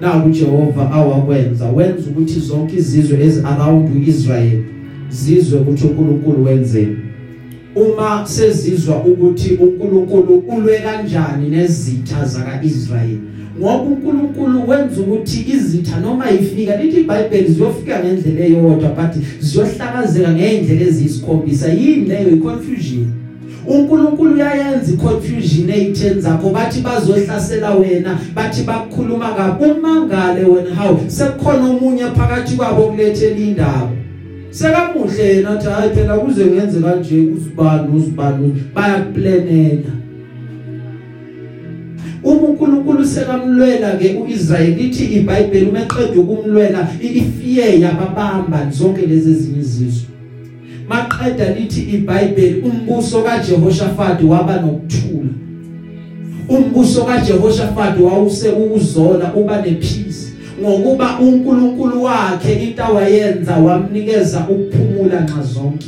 [0.00, 1.68] na uJehova awakwenza.
[1.68, 4.62] Wenza ukuthi zonke izizwe ezi around uIsrael
[5.10, 7.07] zizwe ukuthi uNkulunkulu wenzeni.
[7.80, 13.20] Uma sezizwa ukuthi uNkulunkulu ulwe kanjani nezitha zakaIsrayeli.
[13.58, 20.80] Ngoba uNkulunkulu wenza ukuthi izitha noma ifika lithi iBhayibheli ziyofika ngendlela eyodwa but ziyohlakazeka ngeindlela
[20.80, 21.68] eziyisikhombisa.
[21.68, 22.28] Yini leyo?
[22.36, 23.06] Iconfusion.
[23.68, 29.64] uNkulunkulu uyayenza iconfusion eyitheni zakho bathi bazohlasela wena bathi bakukhuluma kabi.
[29.64, 33.90] Umangale wena how sekukhona omunye phakathi kwabo kulethela indaba.
[34.50, 39.92] Sekamuhle yena athi hayi phela kuze ngenze kanje uzibani uzibani bayakuplanela
[42.24, 49.58] uma uNkulunkulu sekamlwela ke uIsrael lithi iBhayibheli uma eqeda ukumlwela ifiye yababamba zonke lezi ezinye
[49.60, 50.08] izizwe
[50.88, 55.30] maqeda lithi iBhayibheli umbuso kaJehoshaphat waba nokuthula.
[56.48, 60.07] Umbuso kaJehoshaphat wawuse ukuzola uba nepeace
[60.60, 65.86] ngokuba uNkulunkulu wakhe into awayenza wamnikeza ukuphumula nxa zonke.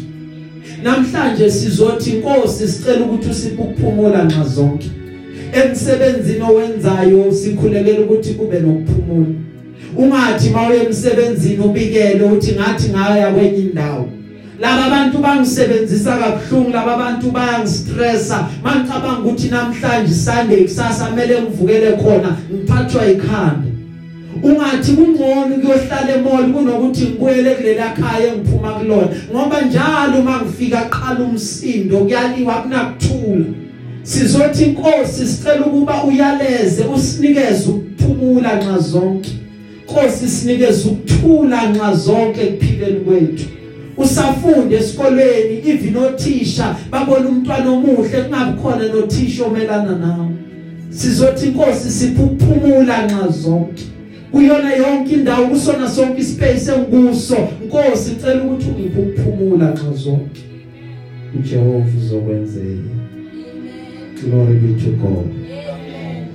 [0.83, 4.91] Namhlanje sizothi inkosi sicela ukuthi usiphe ukuphumula nxa zonke.
[5.53, 9.27] Emsebenzini owenzayo sikhulekela ukuthi kube nokuphumula.
[9.97, 14.09] Ungathi mawuye emsebenzini ubikele uthi ngathi ngaya kwenye indawo.
[14.61, 18.49] Laba abantu bangisebenzisa kabuhlungu laba abantu bayangistressa.
[18.65, 23.70] Mangicabanga ukuthi namhlanje Sunday kusasa kumele ngivukele khona ngiphathwa ikhanda
[24.43, 29.09] ungathi kungcono kuyohlala emall kunokuthi ngibuyele kulela khaya engiphuma kulona.
[29.33, 33.45] Ngoba njalo uma ngifika qala umsindo kuyaliwa kunakuthula.
[34.03, 39.31] Sizothi inkosi sicela ukuba uyaleze usinikeze ukuphumula nxa zonke.
[39.85, 43.45] Nkosi sinikeze ukuthula nxa zonke kuphileni kwethu.
[43.97, 50.29] Usafunde esikolweni even othisha babona umntwana omuhle kungabi khona nothisha omelana nawe.
[50.91, 53.85] Sizothi inkosi siphuphumula nxa zonke.
[54.33, 60.43] Kuyona yonke indawo kusona sonke ispace engikuso Nkosi ngicela ukuthi ungiphe ukuphumula nxa zonke.
[61.39, 62.91] uJehova uzokwenzela.
[64.25, 65.27] Glory be to God.
[65.27, 66.27] Amen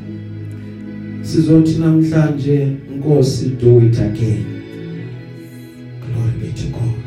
[1.22, 2.68] sizothi namhlanje
[2.98, 4.46] Nkosi do it again.
[6.02, 7.02] Glory be to God.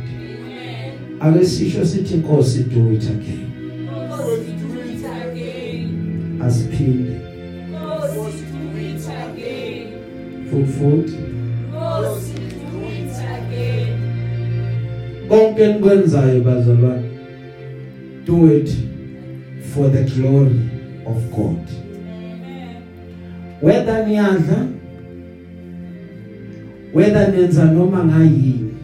[1.21, 3.51] Amen ake sisho sithi Nkosi do it again.
[3.85, 6.43] Nkosi do it again.
[6.43, 7.28] Asiphinde.
[10.51, 11.17] Futhi futhi
[11.71, 13.99] Nkosi do it again
[15.29, 17.09] konke enikwenzayo bazalwane.
[18.27, 18.71] Do it
[19.75, 20.61] for the glory
[21.07, 21.65] of God.
[23.61, 24.67] Whether niyadla
[26.93, 28.75] whether nenza noma ngayini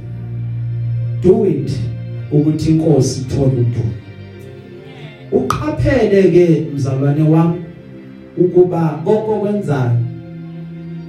[1.22, 1.72] do it
[2.32, 3.92] ukuthi inkosi ithole udumo.
[5.32, 7.60] Uqaphele ke mzalwane wami
[8.36, 10.03] ukuba konke kwenzayo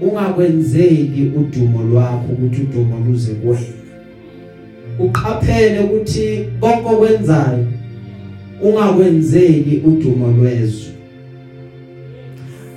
[0.06, 3.76] ungakwenzeli udumo lwakho ukuthi udumo luze kuwena.
[5.00, 7.66] Uqaphele ukuthi konke okwenzayo
[8.62, 10.92] ungakwenzeli udumo lwezwe.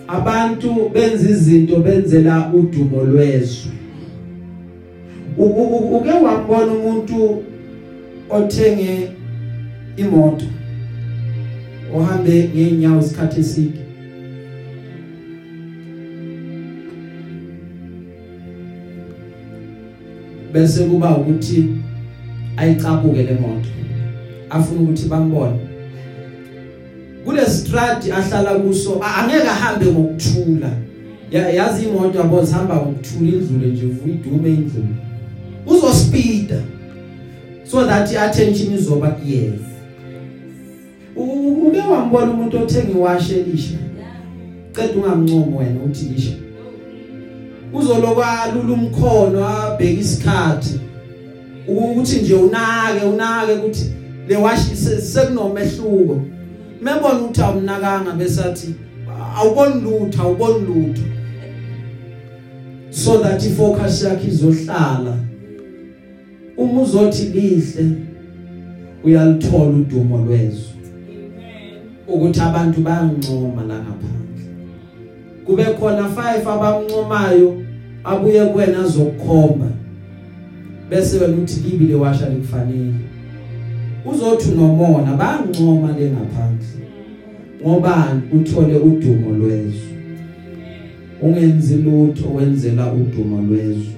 [0.08, 3.72] Abantu benza izinto benzela udumo lwezwe.
[5.96, 7.42] Uke wambona umuntu
[8.30, 9.08] othenge
[9.96, 10.46] imoto
[11.96, 13.77] ohambe ngeenyawo isikhathi eside.
[20.52, 21.68] Bese kuba ukuthi
[22.56, 23.68] ayicabuke le moto.
[24.50, 25.58] Afuna ukuthi bambone.
[27.24, 30.70] Kule kulestradi ahlala kuso angeke ahambe ngokuthula.
[31.30, 34.94] Yazi imoto yabo zihamba ngokuthula indlule nje uyidume indlule.
[35.66, 36.62] Uzospida
[37.64, 39.60] so that attention izoba yes.
[41.16, 43.78] Uke wambona umuntu othenga iwashe elisha
[44.72, 46.32] ceda ungamncomo wena uthi lisha.
[47.72, 50.80] Uzolokwalula umkhono abheka isikhathi.
[51.68, 53.92] Ukuthi nje unake unake ukuthi
[54.28, 56.20] le washi sekunomehluko.
[56.82, 58.74] Mebona ukuthi awumnakanga besathi
[59.36, 61.02] awuboni lutho awuboni lutho.
[62.90, 65.16] So that ifocus yakhe izohlala.
[66.56, 67.90] Uma uzothi lihle
[69.04, 70.78] uyalithola udumo lwezwe
[72.08, 74.27] ukuthi abantu bayangincoma la ngaphandle.
[75.48, 77.62] Kube khona 5 abamncomayo
[78.04, 79.66] abuye kuwena zokukhomba.
[80.90, 82.94] Bese wena uthi libile washa likufanele
[84.04, 86.66] uzothi nomona bayancoma le ngaphandle
[87.62, 89.88] ngobani uthole udumo lwezwe.
[91.22, 93.94] Ungenzi lutho wenzela udumo lwezwe.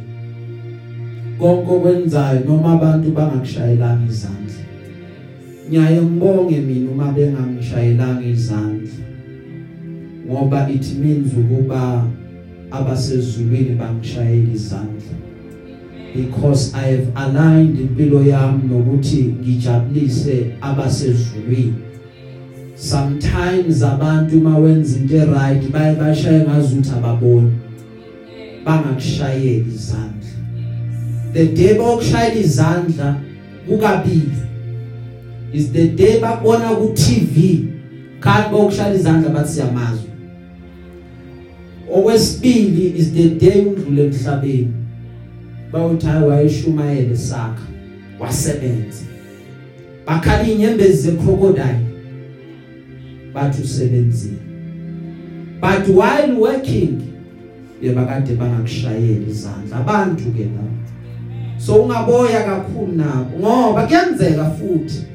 [1.39, 4.65] Konke okwenzayo noma abantu bangakushayelanga izandla.
[5.69, 9.10] Ngiyaye ngibonge mina uma bengangishayelanga izandla.
[10.31, 12.05] Ngoba it means ukuba
[12.70, 15.14] abasezulwini bangishayela izandla.
[16.14, 21.74] Because i have aligned impilo yami nokuthi ngijabulise abasezulwini.
[22.76, 27.53] Sometimes abantu uma wenza into eright baye bashaye ngazuthi ababoni.
[28.64, 30.31] Bangakushayeli izandla.
[31.33, 33.16] The day bokushayela izandla
[33.68, 34.33] kukabili.
[35.53, 37.64] Is the day babona ku TV
[38.20, 40.10] kanti bokushayela izandla bathi siyamazwa
[41.93, 44.72] okwesibili is the day undlule emhlabeni.
[45.72, 47.62] Bawuthi wayeshumayele sakha
[48.18, 49.05] wasebenza.
[50.07, 51.86] Bakhala inyembezi zecrocodile.
[53.34, 54.38] Bathi usebenzile.
[55.61, 57.03] But while working
[57.82, 59.76] yebakade bangakushayela izandla.
[59.76, 60.62] Abantu ke la
[61.59, 65.07] so ungaboya kakhulu nabo ngoba kuyenzeka futhi.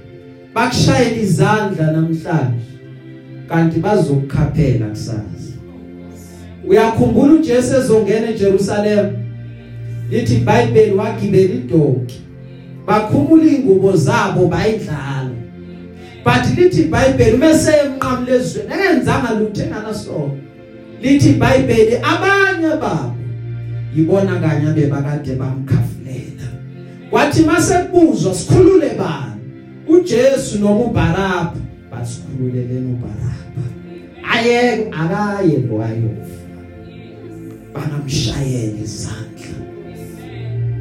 [0.53, 2.65] Bakushayela izandla namhlanje
[3.49, 5.44] kanti bazokukhaphela kusasa.
[6.67, 9.05] Uyakhumbula uJesu ezongena eJerusalem.
[10.11, 12.21] Lithi iBhayibheli wagibela idonki
[12.87, 15.35] bakhumula ingubo zabo bayidlala.
[16.23, 20.37] But lithi iBhayibheli mase emnqamlezweni engenzanga lutho enganasono.
[21.01, 23.15] Lithi iBhayibheli abanye babo
[23.95, 26.47] yibona kanye bebakade bamkhafulela.
[27.09, 29.35] Kwathi mase kubuzwa sikhulule bani?
[29.87, 31.55] uJesu noma uBaraba
[31.91, 33.63] basikhululeleni uBaraba
[34.31, 35.77] ayeke akaye lo
[37.75, 39.55] ayofa bangamshayela izandla.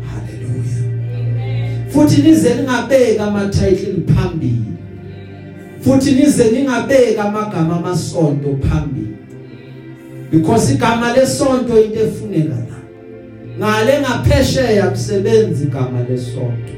[0.09, 4.65] Haleluya futhi nize ningabeki ama title phambili.
[5.81, 9.17] Futhi nize ningabeki amagama amasonto phambili.
[10.31, 12.77] Because igama lesonto into efuneka la.
[13.59, 16.75] Ngale ngaphesheya kusebenza igama lesonto.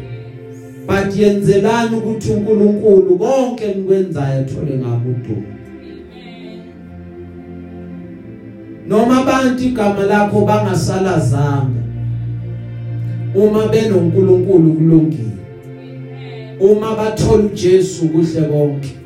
[0.86, 5.55] But yenzelani ukuthi uNkulunkulu konke nikwenzayo athole ngabo udumo
[8.89, 11.82] noma abantu igama lakho bangasalazanga
[13.34, 15.37] uma benonkulunkulu kulungile
[16.61, 18.97] uma bathola uJesu kuhle konke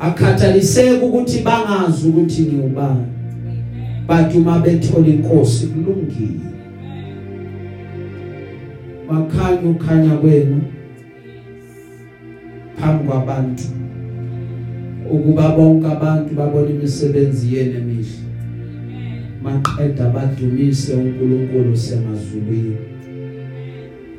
[0.00, 3.16] akhathaliseki ukuthi bangazi ukuthi ngiyubani
[4.06, 6.40] but uma bethola inkosi kulungile.
[9.08, 10.62] Makhanya ukhanya kwenu
[12.80, 13.64] phambi kwabantu
[15.10, 18.25] ukuba bonke abantu babone imisebenzi yene emihle.
[19.46, 22.96] Maqeda badumise uNkulunkulu semazulwini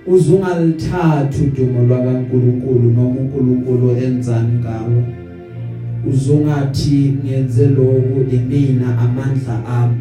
[0.07, 5.03] uzungalithatha udumo lwakaNkulunkulu noma uNkulunkulu enzani ngawo.
[6.09, 9.95] Uzungathi ngiyenze lokhu imina amandla ami.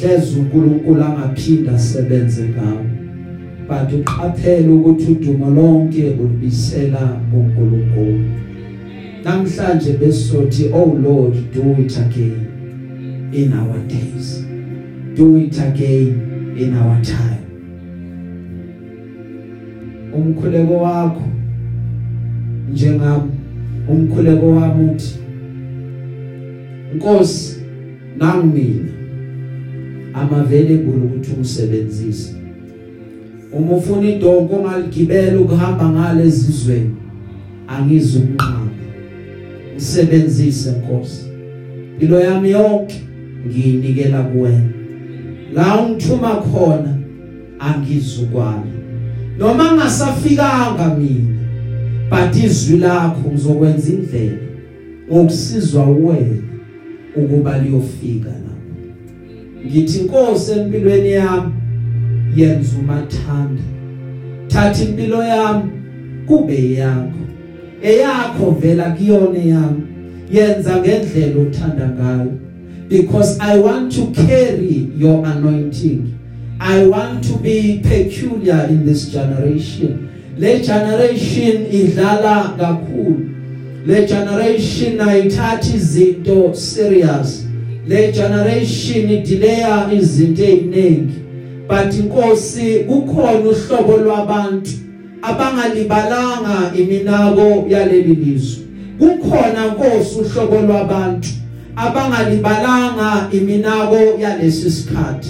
[0.00, 2.84] Hleze uNkulunkulu angaphinda sebenze ngawo.
[3.68, 8.20] But uqaphele ukuthi udumo lonke ulibisela kuNkulunkulu.
[9.24, 12.45] Namhlanje besothi oh lord do it again.
[13.32, 14.42] In our days.
[15.16, 17.42] Do it again in our time.
[20.12, 21.22] Umkhuleko wakho
[22.72, 23.30] njengami
[23.88, 25.18] umkhuleko wami uthi
[26.94, 27.56] Nkosi
[28.18, 28.88] nangimina
[30.14, 32.34] ama available ukuthi ungisebenzise
[33.52, 36.94] uma ufuna idonko ongaligibela ukuhamba ngale zizweni
[37.68, 38.66] angizukunqaba
[39.74, 41.26] ngisebenzise Nkosi.
[42.00, 43.00] Ilo yami yonke
[43.46, 44.68] ngiyinikela kuwena.
[45.54, 46.96] La ungithuma khona
[47.58, 48.62] angizukwala.
[49.38, 51.36] Noma ngingasafikanga mina
[52.10, 54.38] but izwi lakho ngizokwenza indlela
[55.10, 56.42] ngokusizwa wena
[57.16, 59.66] ukuba liyofika lapho.
[59.66, 61.52] Ngithi inkosi empilweni yami
[62.36, 63.62] yenza umathanda
[64.48, 65.70] thatha impilo yami
[66.26, 67.22] kube yakho
[67.82, 69.82] eyakho vela kuyona yami
[70.32, 72.45] yenza ngendlela othanda ngayo.
[72.88, 76.16] Because i want to carry your anointing.
[76.58, 80.34] I want to be peculiar in this generation.
[80.38, 83.86] Le generation idlala kakhulu.
[83.86, 87.44] Le generation ayithathi izinto serious.
[87.86, 91.22] Le generation idileya izinto eziningi
[91.68, 94.70] but inkosi kukhona uhlobo lwabantu
[95.22, 98.64] abangalibalanga iminako yaleli lizwe.
[98.98, 101.28] Kukhona inkosi uhlobo lwabantu
[101.76, 105.28] abangalibalanga iminako yalesi sikhathi.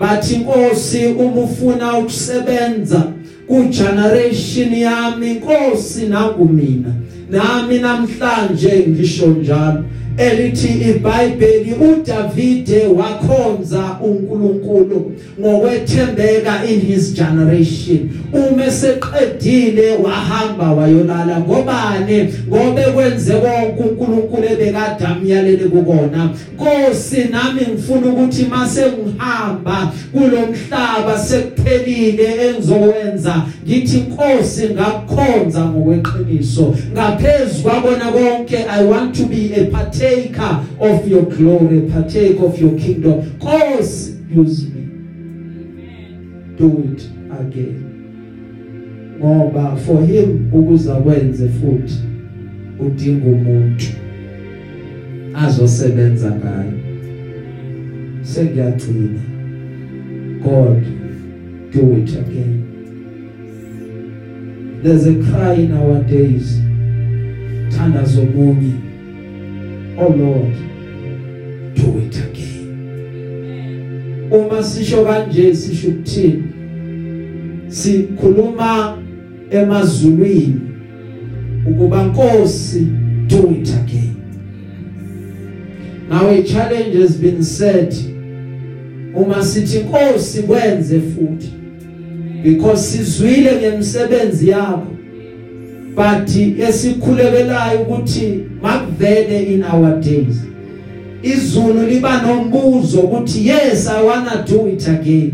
[0.00, 3.12] Bathi inkosi uma ufuna ukusebenza
[3.46, 6.92] ku generation yami inkosi nakumina
[7.30, 9.84] nami namhlanje ngisho njalo.
[10.16, 18.10] Elithi iBhayibheli uDavide wakhonza uNkulunkulu ngokwethembeka in his generation.
[18.32, 21.40] Uma seqedile wahamba wayolala.
[21.40, 26.30] Ngobane ngobe kwenze konke uNkulunkulu ebekade amyalele kukona?
[26.54, 36.74] Nkosi nami ngifuna ukuthi mase ngihamba kulomhlaba sekuphelile engizokwenza ngithi Nkosi ngakukhonza ngokweqiniso.
[36.92, 42.58] Ngaphezulu kwabona konke i want to be a partaker partaker of your glory, partake of
[42.58, 43.38] your kingdom.
[43.40, 44.82] Cause use me.
[46.56, 47.02] Do it
[47.40, 47.82] again.
[49.18, 51.94] Ngoba for him ukuza kwenze futhi
[52.78, 53.86] udinga umuntu
[55.34, 56.72] azosebenza ngayo.
[58.22, 59.20] Sengiyagcina.
[60.42, 60.84] God
[61.72, 62.62] do it again.
[64.82, 66.60] There's a cry nowadays.
[67.70, 68.85] Thanda zomunye
[69.98, 70.54] oh Lord
[71.74, 72.56] do it again.
[74.30, 76.42] Uma sisho kanje sisho ukuthini?
[77.68, 78.98] Sikhuluma
[79.50, 80.60] emazulwini
[81.66, 82.80] ukuba Nkosi
[83.26, 84.16] do it again.
[86.08, 87.94] Now a challenge has been set
[89.14, 91.52] uma sithi Nkosi kwenze futhi.
[92.42, 94.95] Because sizwile ngemsebenzi yakho.
[95.96, 96.28] But
[96.68, 100.36] esikhulekelayo ukuthi makuvele in our days
[101.22, 105.32] izulu liba nombuzo ukuthi yes i wanna do it again.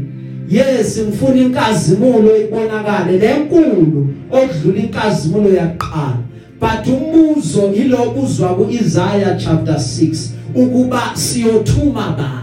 [0.49, 3.19] Yes ngifuna inkazimulo ibonakale.
[3.19, 6.19] Lenkulu okudlula inkazimulo yaqala.
[6.61, 12.43] But umbuzo ilobuzwa kuIsaiah chapter 6 ukuba siyothuma ba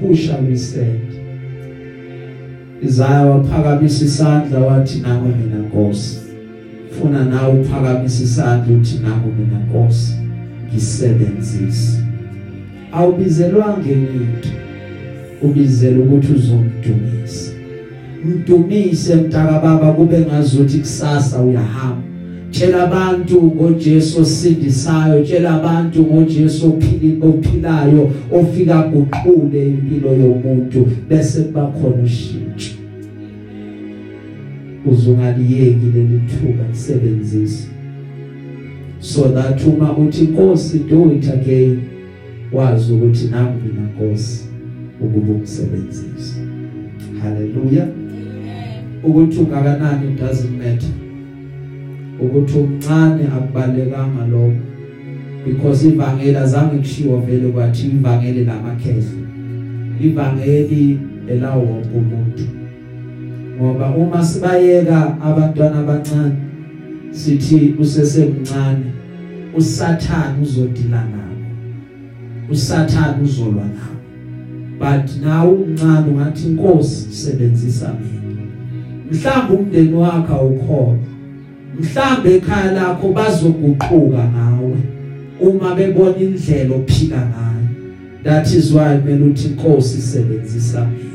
[0.00, 1.14] who shall we send?
[2.82, 6.27] Isaiah waphakamisa isandla wathi nami mina Nkosi.
[6.98, 10.14] Ufuna nawe uphakamise isandla uthi nako mina Nkosi
[10.72, 11.98] ngisebenzise.
[12.92, 14.48] Awubizelwanga into
[15.42, 17.52] ubizela ukuthi uzomdumisa.
[18.24, 22.02] Mdumise mntaka baba kube ngazuthi kusasa uyahamba.
[22.50, 32.02] Tshela abantu ngoJesu osindisayo tshela abantu ngoJesu ophili ophilayo ofika guqule impilo yomuntu bese kubakhona
[32.04, 32.77] ushintsho.
[34.86, 37.68] Uzungaliyeki leli thuba lisebenzise
[39.00, 41.80] so that uma uthi Nkosi do it again
[42.52, 44.44] wazi ukuthi nami mina Nkosi
[45.00, 46.40] ukuba umsebenzise
[47.22, 47.88] haleluya
[49.02, 50.90] ukuthi ungakanani doesn't matter.
[52.20, 54.52] Ukuthi umncane akubalekanga lokho.
[55.44, 59.02] Because ivangeli azange kushiwo vele kwathi ivangeli lamakhehla
[60.00, 60.98] ivangeli
[61.28, 62.57] elawo umuntu.
[63.58, 66.36] Ngoba uma sibayeka abantwana abancane
[67.10, 68.84] sithi usesemncane
[69.56, 71.44] usathana uzodila nabo.
[72.50, 73.98] Usathana uzolwa nabo.
[74.78, 78.42] But nawe umncane ungathi inkosi sebenzisa mina.
[79.10, 80.98] Mhlawumbe umndeni wakhe awukhona
[81.80, 84.76] mhlawumbe ekhaya lakho bazoguquka ngawe
[85.40, 87.68] uma bebona indlela ophila ngayo.
[88.24, 91.07] That is why kumele uthi inkosi sebenzisa mina.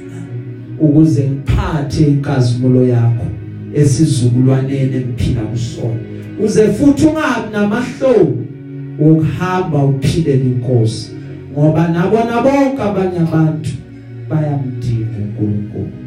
[0.83, 3.27] Ukuze ngiphathe inkazimulo yakho
[3.73, 5.99] esizukulwaneni engiphila kusona.
[6.43, 8.37] Uze futhi ungabi namahlobo
[8.99, 11.11] ukuhamba uphile inkosi
[11.51, 13.69] ngoba nabona bonke abanye abantu
[14.29, 15.97] bayamdinga uNkulunkulu.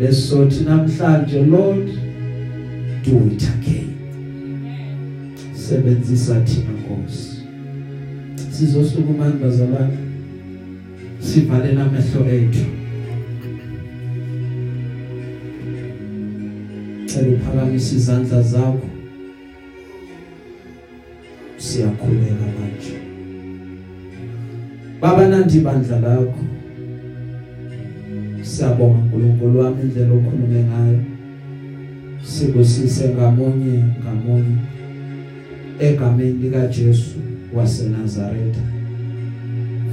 [0.00, 1.88] Lesothi namhlanje Lord
[3.04, 3.94] do it again.
[5.54, 7.42] Sebenzisa thina Nkosi.
[8.50, 9.98] Sizosukuma bazalwane
[11.20, 12.77] sivalela amehlo ethu.
[17.18, 18.86] Cela uphakamise izandla zakho
[21.56, 22.94] siyakhuleka manje.
[25.00, 26.44] Baba nanti bandla lakho.
[28.42, 31.00] Siyabonga uNkulunkulu wami indlela okhulume ngayo.
[32.22, 34.56] Sibusise ngamunye ngamunye
[35.80, 37.18] egameni lika Jesu
[37.54, 38.62] waseNazaretha.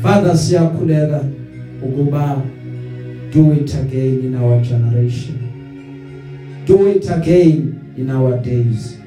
[0.02, 1.24] Father siyakhuleka
[1.82, 2.42] ukuba
[3.34, 5.55] do it again in our generation.
[6.66, 8.98] Do it again in our days.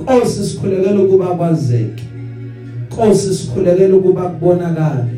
[0.00, 2.04] Nkosi sikhulekela ukuba kwazeke.
[2.86, 5.10] Nkosi sikhulekela ukuba kubonakale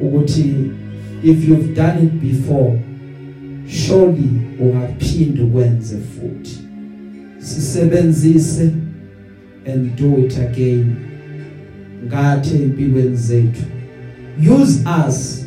[0.00, 0.54] ukuthi
[1.22, 2.78] if you've done it before
[3.68, 6.58] surely ungaphinda ukwenze futhi.
[7.38, 8.72] Sisebenzise
[9.66, 10.96] and do it again.
[12.06, 13.62] Ngathi empilweni zethu
[14.38, 15.46] use us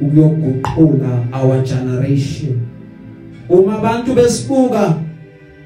[0.00, 2.60] ukuyoguqula our generation.
[3.48, 4.98] Uma abantu besibuka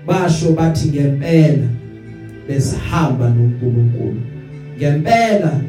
[0.06, 1.68] basho bathi ngempela
[2.48, 4.20] besihamba noNkulunkulu.
[4.78, 5.60] Ngempela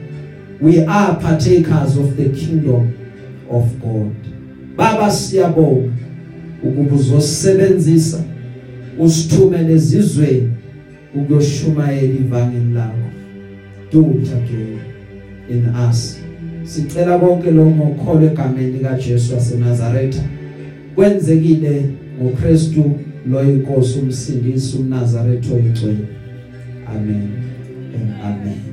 [0.61, 2.93] we are partakers of the kingdom
[3.49, 4.15] of God.
[4.75, 5.91] Baba siyabonga
[6.63, 8.23] ukuba uzosebenzisa
[8.99, 10.51] usithumele ezizweni
[11.15, 13.07] ukuyoshumayela ivangeli lakho.
[13.91, 14.79] Do it again
[15.49, 16.19] in us.
[16.63, 20.21] Sicela konke lokho ngokholwa egameni likaJesu waseNazaretha.
[20.95, 21.85] Kwenzekile
[22.21, 26.05] ngoKristu lo inkosi umsindisi uNazaretha oyigcwele.
[26.87, 27.29] Amen
[27.95, 28.70] and amen.